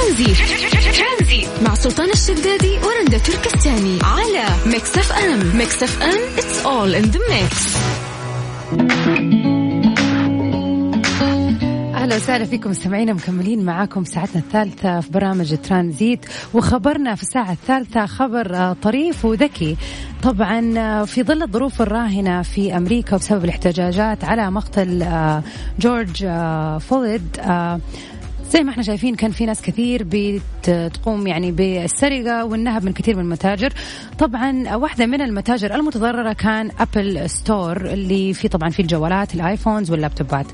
ترانزيت. 0.09 1.47
مع 1.65 1.75
سلطان 1.75 2.09
الشدادي 2.09 2.77
ورندا 2.77 3.17
تركستاني 3.17 3.99
على 4.03 4.45
ميكس 4.65 4.97
اف 4.97 5.11
ام. 5.11 5.57
ميكس 5.57 5.83
اف 5.83 6.01
ام 6.03 6.19
it's 6.37 6.65
all 6.65 7.03
in 7.03 7.11
the 7.15 7.19
mix. 7.19 7.77
أهلا 11.95 12.15
وسهلا 12.15 12.45
فيكم 12.45 12.69
مستمعينا 12.69 13.13
مكملين 13.13 13.65
معاكم 13.65 14.03
ساعتنا 14.03 14.41
الثالثة 14.41 14.99
في 14.99 15.11
برنامج 15.11 15.55
ترانزيت. 15.63 16.25
وخبرنا 16.53 17.15
في 17.15 17.23
الساعة 17.23 17.51
الثالثة 17.51 18.05
خبر 18.05 18.55
آه، 18.55 18.75
طريف 18.81 19.25
وذكي. 19.25 19.77
طبعا 20.23 20.73
آه، 20.77 21.05
في 21.05 21.23
ظل 21.23 21.43
الظروف 21.43 21.81
الراهنة 21.81 22.41
في 22.41 22.77
أمريكا 22.77 23.15
وبسبب 23.15 23.43
الاحتجاجات 23.43 24.23
على 24.23 24.51
مقتل 24.51 25.03
آه، 25.03 25.43
جورج 25.79 26.27
فلويد 26.79 27.37
زي 28.49 28.63
ما 28.63 28.71
إحنا 28.71 28.83
شايفين 28.83 29.15
كان 29.15 29.31
في 29.31 29.45
ناس 29.45 29.61
كثير 29.61 30.05
بتقوم 30.11 31.27
يعني 31.27 31.51
بالسرقة 31.51 32.45
والنهب 32.45 32.83
من 32.83 32.93
كثير 32.93 33.15
من 33.15 33.21
المتاجر. 33.21 33.73
طبعا 34.19 34.75
واحدة 34.75 35.05
من 35.05 35.21
المتاجر 35.21 35.75
المتضررة 35.75 36.33
كان 36.33 36.71
أبل 36.79 37.29
store 37.29 37.85
اللي 37.85 38.33
في 38.33 38.47
طبعا 38.47 38.69
في 38.69 38.81
الجوالات 38.81 39.35
ال 39.35 39.42
iPhones 39.42 39.91
وال 39.91 40.02
laptopات. 40.02 40.45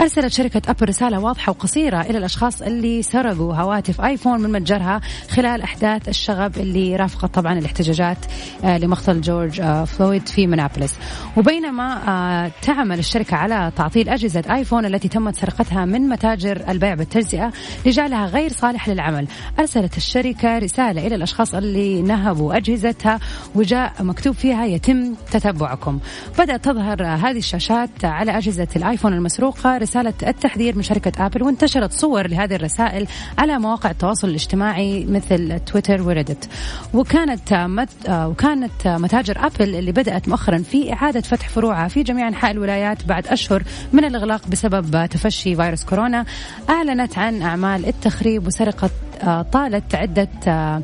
أرسلت 0.00 0.32
شركة 0.32 0.70
أبل 0.70 0.88
رسالة 0.88 1.20
واضحة 1.20 1.50
وقصيرة 1.50 2.00
إلى 2.00 2.18
الأشخاص 2.18 2.62
اللي 2.62 3.02
سرقوا 3.02 3.54
هواتف 3.54 4.00
آيفون 4.00 4.40
من 4.40 4.52
متجرها 4.52 5.00
خلال 5.30 5.62
أحداث 5.62 6.08
الشغب 6.08 6.58
اللي 6.58 6.96
رافقت 6.96 7.34
طبعا 7.34 7.58
الاحتجاجات 7.58 8.18
آه، 8.64 8.78
لمقتل 8.78 9.20
جورج 9.20 9.60
آه، 9.60 9.84
فلويد 9.84 10.28
في 10.28 10.46
منابلس 10.46 10.98
وبينما 11.36 12.08
آه، 12.08 12.50
تعمل 12.62 12.98
الشركة 12.98 13.36
على 13.36 13.72
تعطيل 13.76 14.08
أجهزة 14.08 14.44
آيفون 14.50 14.84
التي 14.86 15.08
تمت 15.08 15.36
سرقتها 15.36 15.84
من 15.84 16.08
متاجر 16.08 16.62
البيع 16.68 16.94
بالتجزئة 16.94 17.41
لجعلها 17.86 18.26
غير 18.26 18.52
صالح 18.52 18.88
للعمل. 18.88 19.26
أرسلت 19.58 19.96
الشركة 19.96 20.58
رسالة 20.58 21.06
إلى 21.06 21.14
الأشخاص 21.14 21.54
اللي 21.54 22.02
نهبوا 22.02 22.56
أجهزتها 22.56 23.20
وجاء 23.54 23.92
مكتوب 24.00 24.34
فيها 24.34 24.64
يتم 24.64 25.14
تتبعكم. 25.30 25.98
بدأت 26.38 26.64
تظهر 26.64 27.04
هذه 27.04 27.38
الشاشات 27.38 28.04
على 28.04 28.38
أجهزة 28.38 28.68
الآيفون 28.76 29.12
المسروقة. 29.12 29.78
رسالة 29.78 30.14
التحذير 30.26 30.76
من 30.76 30.82
شركة 30.82 31.26
آبل 31.26 31.42
وانتشرت 31.42 31.92
صور 31.92 32.28
لهذه 32.28 32.54
الرسائل 32.54 33.06
على 33.38 33.58
مواقع 33.58 33.90
التواصل 33.90 34.28
الاجتماعي 34.28 35.04
مثل 35.04 35.60
تويتر 35.60 36.02
وريدت 36.02 36.48
وكانت 36.94 37.54
مت 37.54 37.88
وكانت 38.08 38.86
متاجر 38.86 39.46
آبل 39.46 39.74
اللي 39.76 39.92
بدأت 39.92 40.28
مؤخرا 40.28 40.58
في 40.58 40.92
إعادة 40.92 41.20
فتح 41.20 41.48
فروعها 41.48 41.88
في 41.88 42.02
جميع 42.02 42.28
أنحاء 42.28 42.50
الولايات 42.50 43.04
بعد 43.04 43.26
أشهر 43.26 43.62
من 43.92 44.04
الإغلاق 44.04 44.46
بسبب 44.48 45.06
تفشي 45.06 45.56
فيروس 45.56 45.84
كورونا. 45.84 46.24
أعلنت 46.70 47.18
عن 47.18 47.31
عن 47.32 47.42
أعمال 47.42 47.86
التخريب 47.86 48.46
وسرقة 48.46 48.90
آه، 49.22 49.42
طالت 49.42 49.94
عدة 49.94 50.28
آه، 50.46 50.82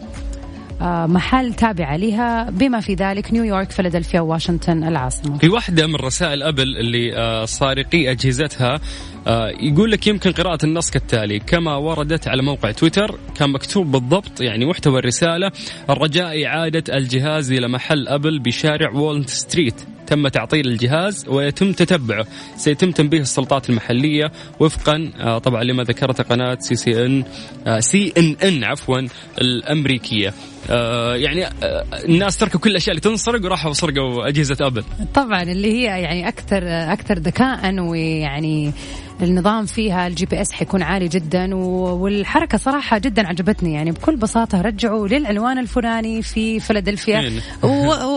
آه، 0.81 1.07
محل 1.07 1.55
تابعة 1.55 1.97
لها 1.97 2.51
بما 2.51 2.81
في 2.81 2.95
ذلك 2.95 3.33
نيويورك 3.33 3.71
فيلادلفيا 3.71 4.21
واشنطن 4.21 4.85
العاصمة. 4.85 5.39
في 5.39 5.49
واحدة 5.49 5.87
من 5.87 5.97
رسائل 5.97 6.43
أبل 6.43 6.77
اللي 6.77 7.47
سارقي 7.47 8.11
أجهزتها 8.11 8.81
يقول 9.61 9.91
لك 9.91 10.07
يمكن 10.07 10.33
قراءة 10.33 10.65
النص 10.65 10.91
كالتالي. 10.91 11.39
كما 11.39 11.77
وردت 11.77 12.29
على 12.29 12.43
موقع 12.43 12.71
تويتر 12.71 13.19
كان 13.35 13.51
مكتوب 13.51 13.93
بالضبط 13.93 14.41
يعني 14.41 14.67
محتوى 14.67 14.99
الرسالة 14.99 15.53
الرجاء 15.91 16.47
إعادة 16.47 16.97
الجهاز 16.97 17.53
إلى 17.53 17.69
محل 17.69 18.09
أبل 18.09 18.39
بشارع 18.39 18.91
وولنت 18.91 19.29
street. 19.31 19.98
تم 20.09 20.29
تعطيل 20.29 20.69
الجهاز 20.69 21.29
ويتم 21.29 21.73
تتبعه. 21.73 22.27
سيتم 22.57 22.91
تنبيه 22.91 23.21
السلطات 23.21 23.71
المحلية 23.71 24.33
وفقا 24.61 25.13
آه، 25.21 25.39
طبعا 25.39 25.63
لما 25.65 25.83
ذكرته 25.83 26.25
قناة 26.25 26.57
CCN 26.61 27.25
آه، 27.67 27.81
CNN 27.81 28.65
عفوا 28.65 29.09
الأمريكية. 29.41 30.35
آه، 30.71 31.15
يعني 31.17 31.47
الناس 32.05 32.37
تركوا 32.37 32.61
كل 32.61 32.71
الاشياء 32.71 32.91
اللي 32.91 33.01
تنسرق 33.01 33.45
وراحوا 33.45 33.73
سرقوا 33.73 34.29
أجهزة 34.29 34.67
أبل. 34.67 34.85
طبعا 35.15 35.43
اللي 35.43 35.73
هي 35.73 35.83
يعني 35.83 36.29
أكثر 36.29 36.63
أكثر 36.93 37.19
ذكاء 37.19 37.81
ويعني 37.81 38.73
النظام 39.23 39.67
فيها 39.67 40.07
ال 40.07 40.27
GPS 40.27 40.53
حيكون 40.53 40.83
عالي 40.83 41.09
جدا 41.09 41.55
والحركة 41.55 42.59
صراحة 42.59 42.99
جدا 42.99 43.27
عجبتني 43.27 43.73
يعني 43.73 43.91
بكل 43.91 44.17
بساطة 44.17 44.61
رجعوا 44.61 45.09
للعنوان 45.09 45.59
الفلاني 45.59 46.23
في 46.23 46.61
فيلادلفيا 46.61 47.21
إيه. 47.21 47.41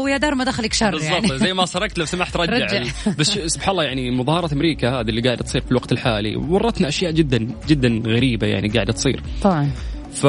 ويا 0.04 0.18
دار 0.18 0.36
ما 0.36 0.44
دخلك 0.44 0.74
شر 0.74 0.92
بالضبط 0.92 1.12
يعني. 1.12 1.38
زي 1.38 1.54
ما 1.54 1.66
سرقت 1.66 1.98
لو 1.98 2.06
سمحت 2.06 2.38
رجع, 2.38 2.54
رجع. 2.54 2.84
بس 3.20 3.28
سبحان 3.32 3.72
الله 3.72 3.84
يعني 3.84 4.12
مظاهرة 4.12 4.54
أمريكا 4.54 4.90
هذه 4.90 5.10
اللي 5.10 5.22
قاعدة 5.22 5.44
تصير 5.44 5.62
في 5.62 5.72
الوقت 5.72 5.92
الحالي 5.92 6.36
ورتنا 6.36 6.88
أشياء 6.88 7.12
جدا 7.12 7.48
جدا 7.68 8.02
غريبة 8.06 8.48
يعني 8.48 8.68
قاعدة 8.68 8.94
تصير 8.94 9.24
طبعا 9.44 9.70
ف 10.14 10.26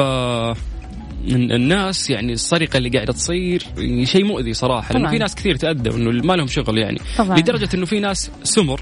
الناس 1.31 2.09
يعني 2.09 2.33
السرقة 2.33 2.77
اللي 2.77 2.89
قاعدة 2.89 3.13
تصير 3.13 3.63
شيء 4.03 4.23
مؤذي 4.25 4.53
صراحة 4.53 4.93
لأنه 4.93 5.09
في 5.09 5.17
ناس 5.17 5.35
كثير 5.35 5.55
تاذوا 5.55 5.95
إنه 5.95 6.11
ما 6.11 6.33
لهم 6.33 6.47
شغل 6.47 6.77
يعني 6.77 6.99
طبعا. 7.17 7.37
لدرجة 7.37 7.69
إنه 7.73 7.85
في 7.85 7.99
ناس 7.99 8.31
سمر 8.43 8.81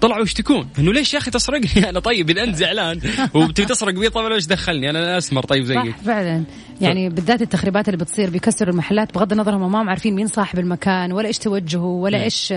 طلعوا 0.00 0.22
يشتكون 0.22 0.68
انه 0.78 0.92
ليش 0.92 1.14
يا 1.14 1.18
أخي 1.18 1.30
تسرقني؟ 1.30 1.88
أنا 1.90 2.00
طيب 2.00 2.30
اذا 2.30 2.44
انت 2.44 2.56
زعلان. 2.56 3.00
وبتبي 3.34 3.66
تسرق 3.66 3.94
بي؟ 3.94 4.08
طيب 4.08 4.32
إيش 4.32 4.46
دخلني؟ 4.46 4.90
أنا 4.90 5.18
اسمر 5.18 5.42
طيب 5.42 5.64
زيك 5.64 5.96
فعلا. 6.04 6.44
يعني 6.80 7.10
ف... 7.10 7.12
بالذات 7.12 7.42
التخريبات 7.42 7.88
اللي 7.88 7.98
بتصير 7.98 8.30
بيكسروا 8.30 8.72
المحلات 8.72 9.14
بغض 9.14 9.32
النظر 9.32 9.56
هم 9.56 9.72
ما 9.72 9.82
هم 9.82 9.88
عارفين 9.88 10.14
مين 10.14 10.26
صاحب 10.26 10.58
المكان 10.58 11.12
ولا 11.12 11.28
إيش 11.28 11.38
توجهه 11.38 11.84
ولا 11.84 12.22
إيش 12.22 12.54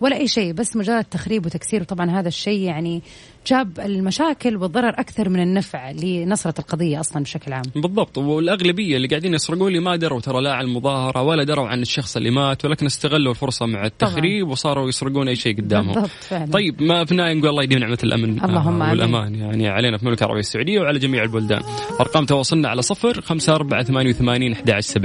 ولا 0.00 0.16
أي 0.16 0.28
شيء. 0.28 0.52
بس 0.52 0.76
مجرد 0.76 1.04
تخريب 1.04 1.46
وتكسير 1.46 1.80
وطبعا 1.82 2.10
هذا 2.10 2.28
الشيء 2.28 2.60
يعني 2.60 3.02
جاب 3.46 3.80
المشاكل 3.80 4.56
والضرر 4.56 4.88
أكثر 4.88 5.28
من 5.28 5.42
النفع 5.42 5.90
لنصرة 5.90 6.54
القضية 6.58 7.00
أصلا 7.00 7.22
بشكل 7.22 7.52
عام. 7.52 7.62
بالضبط 7.76 8.18
والأغلبية 8.18 8.96
اللي 8.96 9.08
قاعدين 9.08 9.34
يسرقوا 9.34 9.70
لي 9.70 9.78
ما 9.78 9.96
دروا 9.96 10.20
ترى 10.20 10.42
لا 10.42 10.54
عن 10.54 10.64
المظاهرة 10.64 11.22
ولا 11.22 11.44
دروا 11.44 11.68
عن 11.68 11.82
الشخص 11.82 12.16
اللي 12.16 12.30
مات 12.30 12.64
ولكن 12.64 12.86
استغلوا 12.86 13.32
الفرصة 13.32 13.66
مع 13.66 13.86
التخريب 13.86 14.42
طبعا. 14.44 14.52
وصاروا 14.52 14.88
يسرقون 14.88 15.28
أي 15.28 15.36
شيء 15.36 15.56
قدامهم. 15.56 15.94
بالضبط 15.94 16.10
فعلا. 16.10 16.50
طيب 16.52 16.82
ما 16.82 17.04
في 17.04 17.12
النهاية 17.12 17.34
نقول 17.34 17.50
الله 17.50 17.62
يديم 17.62 17.78
نعمة 17.78 17.98
الأمن 18.04 18.44
اللهم 18.44 18.82
آه 18.82 18.90
والأمان 18.90 19.34
يعني 19.34 19.68
علينا 19.68 19.96
في 19.96 20.02
المملكه 20.02 20.24
العربية 20.24 20.40
السعودية 20.40 20.80
وعلى 20.80 20.98
جميع 20.98 21.22
البلدان. 21.22 21.62
أرقام 22.00 22.26
تواصلنا 22.26 22.68
على 22.68 22.82
صفر 22.82 23.20
خمسة 23.20 23.54
أربعة 23.54 23.82
ثمانية 23.82 24.10
وثمانين 24.10 24.52
أحد 24.52 24.70
عشر 24.70 25.00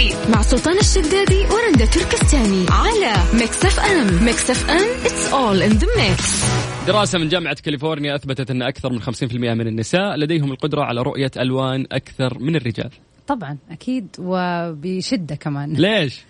سبعمية. 0.00 0.10
ترانزيت 0.10 0.30
مع 0.30 0.42
سلطان 0.42 0.78
الشدادي 0.78 1.44
ورندا 1.44 1.84
تركستاني 1.84 2.66
على 2.70 3.40
ميكس 3.40 3.64
اف 3.64 3.80
ام 3.80 4.24
ميكس 4.24 4.50
اف 4.50 4.70
ام 4.70 5.04
اتس 5.04 5.32
اول 5.32 5.62
ان 5.62 5.70
ذا 5.70 5.86
ميكس 5.96 6.44
دراسة 6.86 7.18
من 7.18 7.28
جامعة 7.28 7.54
كاليفورنيا 7.54 8.14
أثبتت 8.14 8.50
أن 8.50 8.62
أكثر 8.62 8.92
من 8.92 9.02
50% 9.02 9.34
من 9.34 9.66
النساء 9.66 10.16
لديهم 10.16 10.52
القدرة 10.52 10.82
على 10.82 11.02
رؤية 11.02 11.30
ألوان 11.36 11.86
أكثر 11.92 12.38
من 12.38 12.56
الرجال 12.56 12.90
طبعا 13.26 13.58
أكيد 13.70 14.08
وبشدة 14.18 15.34
كمان 15.34 15.72
ليش؟ 15.72 16.20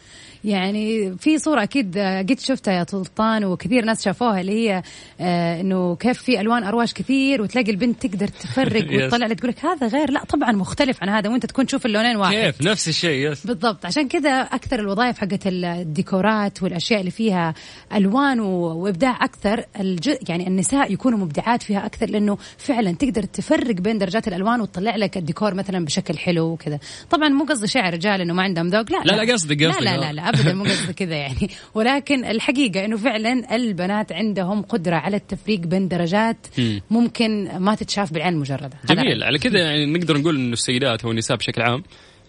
يعني 0.44 1.16
في 1.18 1.38
صورة 1.38 1.62
أكيد 1.62 1.98
قد 1.98 2.40
شفتها 2.40 2.74
يا 2.74 2.87
سلطان 2.88 3.44
وكثير 3.44 3.85
ناس 3.85 4.05
شافوها 4.05 4.40
اللي 4.40 4.53
هي 4.53 4.83
آه 5.20 5.61
إنه 5.61 5.96
كيف 5.96 6.22
في 6.22 6.40
ألوان 6.40 6.64
أرواش 6.64 6.94
كثير 6.94 7.42
وتلاقي 7.42 7.70
البنت 7.70 8.07
تقدر 8.07 8.29
تفرق 8.29 8.87
وتطلع 8.94 9.26
لك 9.26 9.38
تقول 9.38 9.50
لك 9.50 9.64
هذا 9.64 9.87
غير 9.87 10.11
لا 10.11 10.24
طبعا 10.24 10.53
مختلف 10.53 11.03
عن 11.03 11.09
هذا 11.09 11.31
وأنت 11.31 11.46
تكون 11.46 11.66
تشوف 11.66 11.87
اللونين 11.87 12.16
واحد. 12.16 12.35
كيف؟ 12.35 12.62
نفس 12.62 12.88
الشيء 12.88 13.31
yes 13.30 13.46
بالضبط. 13.46 13.87
عشان 13.87 14.09
كذا 14.09 14.31
أكثر 14.31 14.81
الوظائف 14.81 15.18
حقت 15.18 15.46
الديكورات 15.46 16.62
والأشياء 16.62 17.00
اللي 17.00 17.11
فيها 17.11 17.55
ألوان 17.94 18.40
وإبداع 18.40 19.24
أكثر 19.24 19.64
الج... 19.81 20.14
يعني 20.29 20.46
النساء 20.46 20.92
يكونوا 20.92 21.18
مبدعات 21.18 21.62
فيها 21.62 21.87
أكثر 21.87 22.07
لأنه 22.07 22.38
فعلا 22.59 22.92
تقدر 22.92 23.22
تفرق 23.22 23.74
بين 23.74 23.98
درجات 23.98 24.29
الألوان 24.29 24.61
وتطلع 24.61 24.96
لك 24.96 25.16
الديكور 25.16 25.55
مثلا 25.55 25.85
بشكل 25.85 26.18
حلو 26.18 26.44
وكذا. 26.44 26.79
طبعا 27.11 27.29
مو 27.29 27.44
قصدي 27.44 27.66
شيء 27.66 27.83
رجال 27.83 28.20
إنه 28.20 28.35
ما 28.35 28.42
عندهم 28.42 28.68
ذوق 28.68 28.92
لا 28.92 29.03
لا 29.05 29.24
لا. 29.24 29.33
قصدي 29.33 29.66
قصدي 29.66 29.85
لا 29.85 29.96
لا 29.96 30.00
لا, 30.00 30.12
لا. 30.12 30.29
ابدا 30.30 30.54
مو 30.54 30.64
قصدي 30.64 30.92
كذا 30.92 31.16
يعني. 31.16 31.50
ولكن 31.74 32.24
الحقيقة 32.24 32.84
إنه 32.84 32.96
فعلا 32.96 33.56
البنات 33.56 34.12
عندهم 34.12 34.62
قدرة 34.62 34.96
على 34.96 35.16
التفريق 35.16 35.60
بين 35.60 35.88
درجات 35.88 36.46
ممكن 36.90 37.58
ما 37.58 37.74
تتشاف 37.74 38.12
بالعين 38.12 38.34
المجرده 38.34 38.76
جميل. 38.88 39.22
على 39.22 39.38
كذا 39.38 39.58
يعني 39.58 39.86
نقدر 39.86 40.18
نقول 40.18 40.36
إنه 40.36 40.52
السيدات 40.52 41.04
أو 41.04 41.10
النساء 41.10 41.36
بشكل 41.36 41.62
عام 41.62 41.82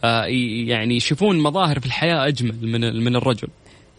آه 0.03 0.25
يعني 0.65 0.95
يشوفون 0.95 1.39
مظاهر 1.39 1.79
في 1.79 1.85
الحياة 1.85 2.27
أجمل 2.27 2.55
من 2.61 3.03
من 3.03 3.15
الرجل. 3.15 3.47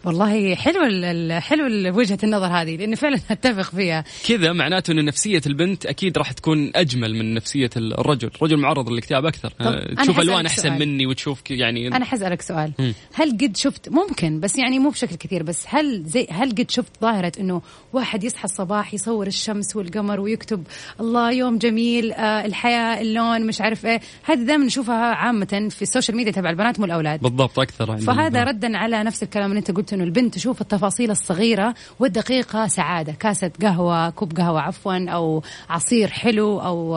والله 0.04 0.54
حلو 0.54 0.84
ال- 0.86 1.42
حلو 1.42 1.64
وجهة 1.98 2.18
النظر 2.24 2.46
هذه 2.46 2.76
لأني 2.76 2.96
فعلا 2.96 3.16
أتفق 3.30 3.70
فيها. 3.76 4.04
كذا 4.28 4.52
معناته 4.52 4.90
انه 4.92 5.02
نفسية 5.02 5.40
البنت 5.46 5.86
أكيد 5.86 6.18
راح 6.18 6.32
تكون 6.32 6.72
أجمل 6.74 7.14
من 7.14 7.34
نفسية 7.34 7.70
الرجل، 7.76 8.30
الرجل 8.36 8.56
معرض 8.56 8.88
للاكتئاب 8.90 9.26
أكثر. 9.26 9.52
آه، 9.60 9.94
تشوف 10.02 10.20
ألوان 10.20 10.46
أحسن 10.46 10.62
سؤال. 10.62 10.78
مني 10.78 11.06
وتشوف 11.06 11.50
يعني 11.50 11.88
أنا 11.88 12.04
حسألك 12.04 12.42
سؤال. 12.42 12.72
مم. 12.78 12.94
هل 13.14 13.30
قد 13.30 13.56
شفت 13.56 13.88
ممكن 13.88 14.40
بس 14.40 14.58
يعني 14.58 14.78
مو 14.78 14.90
بشكل 14.90 15.16
كثير 15.16 15.42
بس 15.42 15.64
هل 15.68 16.02
زي 16.04 16.26
هل 16.30 16.50
قد 16.50 16.70
شفت 16.70 16.92
ظاهرة 17.02 17.32
إنه 17.40 17.62
واحد 17.92 18.24
يصحى 18.24 18.44
الصباح 18.44 18.94
يصور 18.94 19.26
الشمس 19.26 19.76
والقمر 19.76 20.20
ويكتب 20.20 20.62
الله 21.00 21.32
يوم 21.32 21.58
جميل 21.58 22.12
آه 22.12 22.44
الحياة 22.46 23.00
اللون 23.00 23.46
مش 23.46 23.60
عارف 23.60 23.86
إيه. 23.86 24.00
هذه 24.24 24.38
دائما 24.42 24.64
نشوفها 24.64 24.96
عامة 25.14 25.68
في 25.70 25.82
ال 25.82 25.87
social 25.87 26.16
media 26.16 26.32
تبع 26.32 26.50
البنات 26.50 26.78
مو 26.80 26.84
الأولاد. 26.86 27.20
بالضبط 27.20 27.58
أكثر 27.58 27.90
عندي 27.90 28.04
فهذا. 28.04 28.44
ردا 28.44 28.76
على 28.78 29.02
نفس 29.04 29.22
الكلام 29.22 29.50
اللي 29.50 29.58
أنت 29.58 29.70
قلت 29.70 29.91
انه 29.92 30.05
البنت 30.05 30.35
تشوف 30.35 30.61
التفاصيل 30.61 31.11
الصغيرة 31.11 31.74
والدقيقة 31.98 32.66
سعادة. 32.66 33.12
كاسة 33.12 33.50
قهوة 33.62 34.11
كوب 34.11 34.37
قهوة 34.37 34.61
عفوا 34.61 35.11
أو 35.11 35.42
عصير 35.70 36.09
حلو 36.09 36.61
أو 36.61 36.96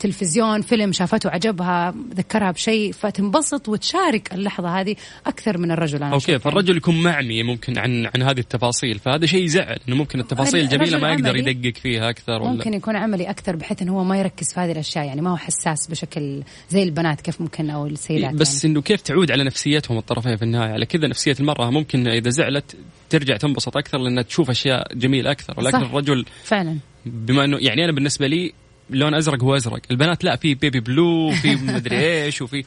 تلفزيون 0.00 0.62
فيلم 0.62 0.92
شافته 0.92 1.30
عجبها 1.30 1.94
ذكرها 2.14 2.50
بشيء 2.50 2.92
فتنبسط 2.92 3.68
وتشارك 3.68 4.34
اللحظة 4.34 4.80
هذه 4.80 4.96
أكثر 5.26 5.58
من 5.58 5.70
الرجل 5.70 6.02
أنا 6.02 6.14
okay. 6.14 6.38
فالرجل 6.38 6.76
يكون 6.76 7.02
معمي 7.02 7.42
ممكن 7.42 7.78
عن 7.78 8.06
عن 8.14 8.22
هذه 8.22 8.38
التفاصيل 8.38 8.98
فهذا 8.98 9.26
شيء 9.26 9.44
يزعل 9.44 9.78
إنه 9.88 9.96
ممكن 9.96 10.20
التفاصيل 10.20 10.60
الجميلة 10.60 10.98
ما 10.98 11.12
يقدر. 11.12 11.36
يدقق 11.36 11.76
فيها 11.80 12.10
أكثر 12.10 12.42
ولا 12.42 12.50
ممكن 12.50 12.74
يكون 12.74 12.96
عملي 12.96 13.30
أكثر 13.30 13.56
بحيث 13.56 13.82
انه 13.82 13.92
هو 13.92 14.04
ما 14.04 14.18
يركز 14.18 14.54
في 14.54 14.60
هذه 14.60 14.72
الأشياء 14.72 15.04
يعني 15.04 15.20
ما 15.20 15.30
هو 15.30 15.36
حساس 15.36 15.90
بشكل 15.90 16.42
زي 16.70 16.82
البنات 16.82 17.20
كيف 17.20 17.40
ممكن 17.40 17.70
أو 17.70 17.86
السيدات 17.86 18.34
بس 18.34 18.64
يعني. 18.64 18.72
إنه 18.72 18.82
كيف 18.82 19.00
تعود 19.00 19.30
على 19.30 19.44
نفسيتهم 19.44 19.98
الطرفين 19.98 20.36
في 20.36 20.42
النهاية 20.42 20.72
على 20.72 20.86
كذا 20.86 21.08
نفسية 21.08 21.36
المرأة 21.40 21.70
ممكن 21.70 22.08
إذا 22.08 22.30
زعلت 22.30 22.76
ترجع 23.10 23.36
تنبسط 23.36 23.76
أكثر 23.76 23.98
لأنها 23.98 24.22
تشوف 24.22 24.50
أشياء 24.50 24.94
جميلة 24.94 25.30
أكثر 25.30 25.54
ولكن 25.56 25.80
صح. 25.80 25.88
الرجل 25.88 26.24
فعلا 26.44 26.78
بما 27.06 27.44
انه 27.44 27.58
يعني 27.60 27.84
أنا 27.84 27.92
بالنسبة 27.92 28.26
لي 28.26 28.52
لون 28.90 29.14
أزرق 29.14 29.42
هو 29.42 29.56
أزرق. 29.56 29.80
البنات 29.90 30.24
لا 30.24 30.36
في 30.36 30.54
baby 30.54 30.80
blue 30.80 31.28
وفي 31.28 31.56
مدري 31.56 32.24
إيش 32.24 32.42
وفي 32.42 32.64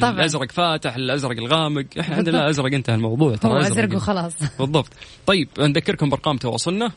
طبعاً. 0.00 0.10
الأزرق 0.10 0.52
فاتح 0.52 0.94
الأزرق 0.96 1.38
الغامق. 1.38 1.84
إحنا 2.00 2.16
عندنا 2.16 2.36
لا 2.36 2.50
أزرق 2.50 2.74
أنتهى 2.74 2.94
الموضوع 2.94 3.30
هو 3.30 3.36
ترى 3.36 3.60
أزرق 3.60 3.96
وخلاص. 3.96 4.32
بالضبط. 4.58 4.88
طيب 5.26 5.48
نذكركم 5.58 6.08
بأرقام 6.08 6.36
تواصلنا. 6.36 6.92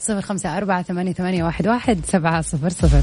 صفر 0.00 0.20
خمسة 0.20 0.56
أربعة 0.56 0.82
ثمانية, 0.82 1.12
ثمانية 1.12 1.44
واحد, 1.44 1.66
واحد 1.68 2.00
سبعة 2.06 2.40
صفر 2.40 2.68
صفر. 2.68 3.02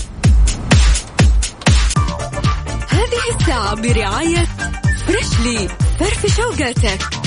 هذه 2.89 3.35
الساعة 3.39 3.75
برعاية 3.81 4.45
Freshly 5.07 5.67
فرفش 5.99 6.39
أوقاتك. 6.39 7.24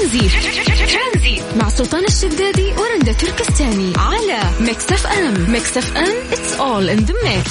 ترانزيت. 0.00 1.42
مع 1.56 1.68
سلطان 1.68 2.04
الشدادي 2.04 2.72
ورندا 2.78 3.12
تركستاني 3.12 3.92
على 3.96 4.40
Mix 4.60 4.92
FM. 4.92 5.50
Mix 5.52 5.78
FM 5.78 6.14
it's 6.30 6.60
all 6.60 6.98
in 6.98 7.06
the 7.06 7.14
mix. 7.26 7.50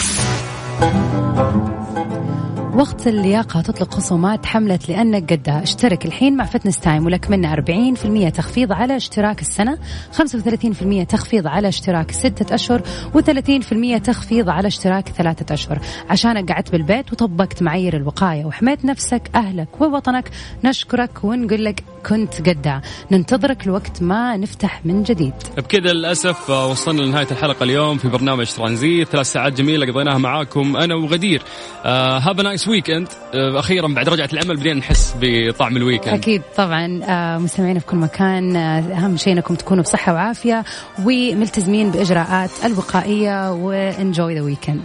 وقت 2.75 3.07
اللياقة 3.07 3.61
تطلق 3.61 3.93
خصومات 3.93 4.45
حملة 4.45 4.79
لأنك 4.89 5.33
قدها 5.33 5.63
اشترك 5.63 6.05
الحين 6.05 6.37
مع 6.37 6.45
Fitness 6.45 6.79
Time 6.79 7.05
ولك 7.05 7.29
منا 7.29 7.55
40% 7.55 8.29
تخفيض 8.29 8.71
على 8.71 8.95
اشتراك 8.95 9.41
السنة 9.41 9.77
35% 10.17 11.05
تخفيض 11.09 11.47
على 11.47 11.67
اشتراك 11.67 12.11
ستة 12.11 12.55
أشهر 12.55 12.81
و30% 13.13 14.01
تخفيض 14.03 14.49
على 14.49 14.67
اشتراك 14.67 15.09
ثلاثة 15.09 15.53
أشهر. 15.53 15.79
عشانك 16.09 16.51
قعدت 16.51 16.71
بالبيت 16.71 17.13
وطبقت 17.13 17.61
معايير 17.63 17.95
الوقاية 17.95 18.45
وحميت 18.45 18.85
نفسك 18.85 19.29
أهلك 19.35 19.81
ووطنك 19.81 20.29
نشكرك 20.63 21.23
ونقول 21.23 21.65
لك 21.65 21.83
كنت 22.07 22.49
قدها 22.49 22.81
ننتظرك 23.11 23.67
الوقت 23.67 24.01
ما 24.01 24.37
نفتح 24.37 24.85
من 24.85 25.03
جديد. 25.03 25.33
بكذا 25.57 25.93
للأسف 25.93 26.51
آه، 26.51 26.67
وصلنا 26.67 27.01
لنهاية 27.01 27.27
الحلقة 27.31 27.63
اليوم 27.63 27.97
في 27.97 28.07
برنامج 28.07 28.51
ترانزيت. 28.51 29.07
ثلاث 29.07 29.31
ساعات 29.31 29.53
جميلة 29.53 29.91
قضيناها 29.91 30.17
معاكم 30.17 30.77
أنا 30.77 30.95
وغدير. 30.95 31.41
have 31.85 32.39
nice 32.39 32.67
weekend 32.67 33.07
أخيرا 33.33 33.87
بعد 33.87 34.09
رجعة 34.09 34.29
العمل 34.33 34.57
بدينا 34.57 34.79
نحس 34.79 35.15
بطعم 35.21 35.77
ال 35.77 35.82
weekend 35.82 36.13
أكيد 36.13 36.41
طبعا 36.57 37.01
آه، 37.03 37.37
مستمعينا 37.37 37.79
في 37.79 37.85
كل 37.85 37.97
مكان 37.97 38.55
آه، 38.55 38.79
أهم 38.79 39.17
شيء 39.17 39.33
أنكم 39.33 39.55
تكونوا 39.55 39.83
بصحة 39.83 40.13
وعافية 40.13 40.63
وملتزمين 41.05 41.91
بإجراءات 41.91 42.51
الوقائية 42.65 43.51
و 43.51 43.65
enjoy 43.65 44.35
the 44.35 44.41
weekend 44.41 44.81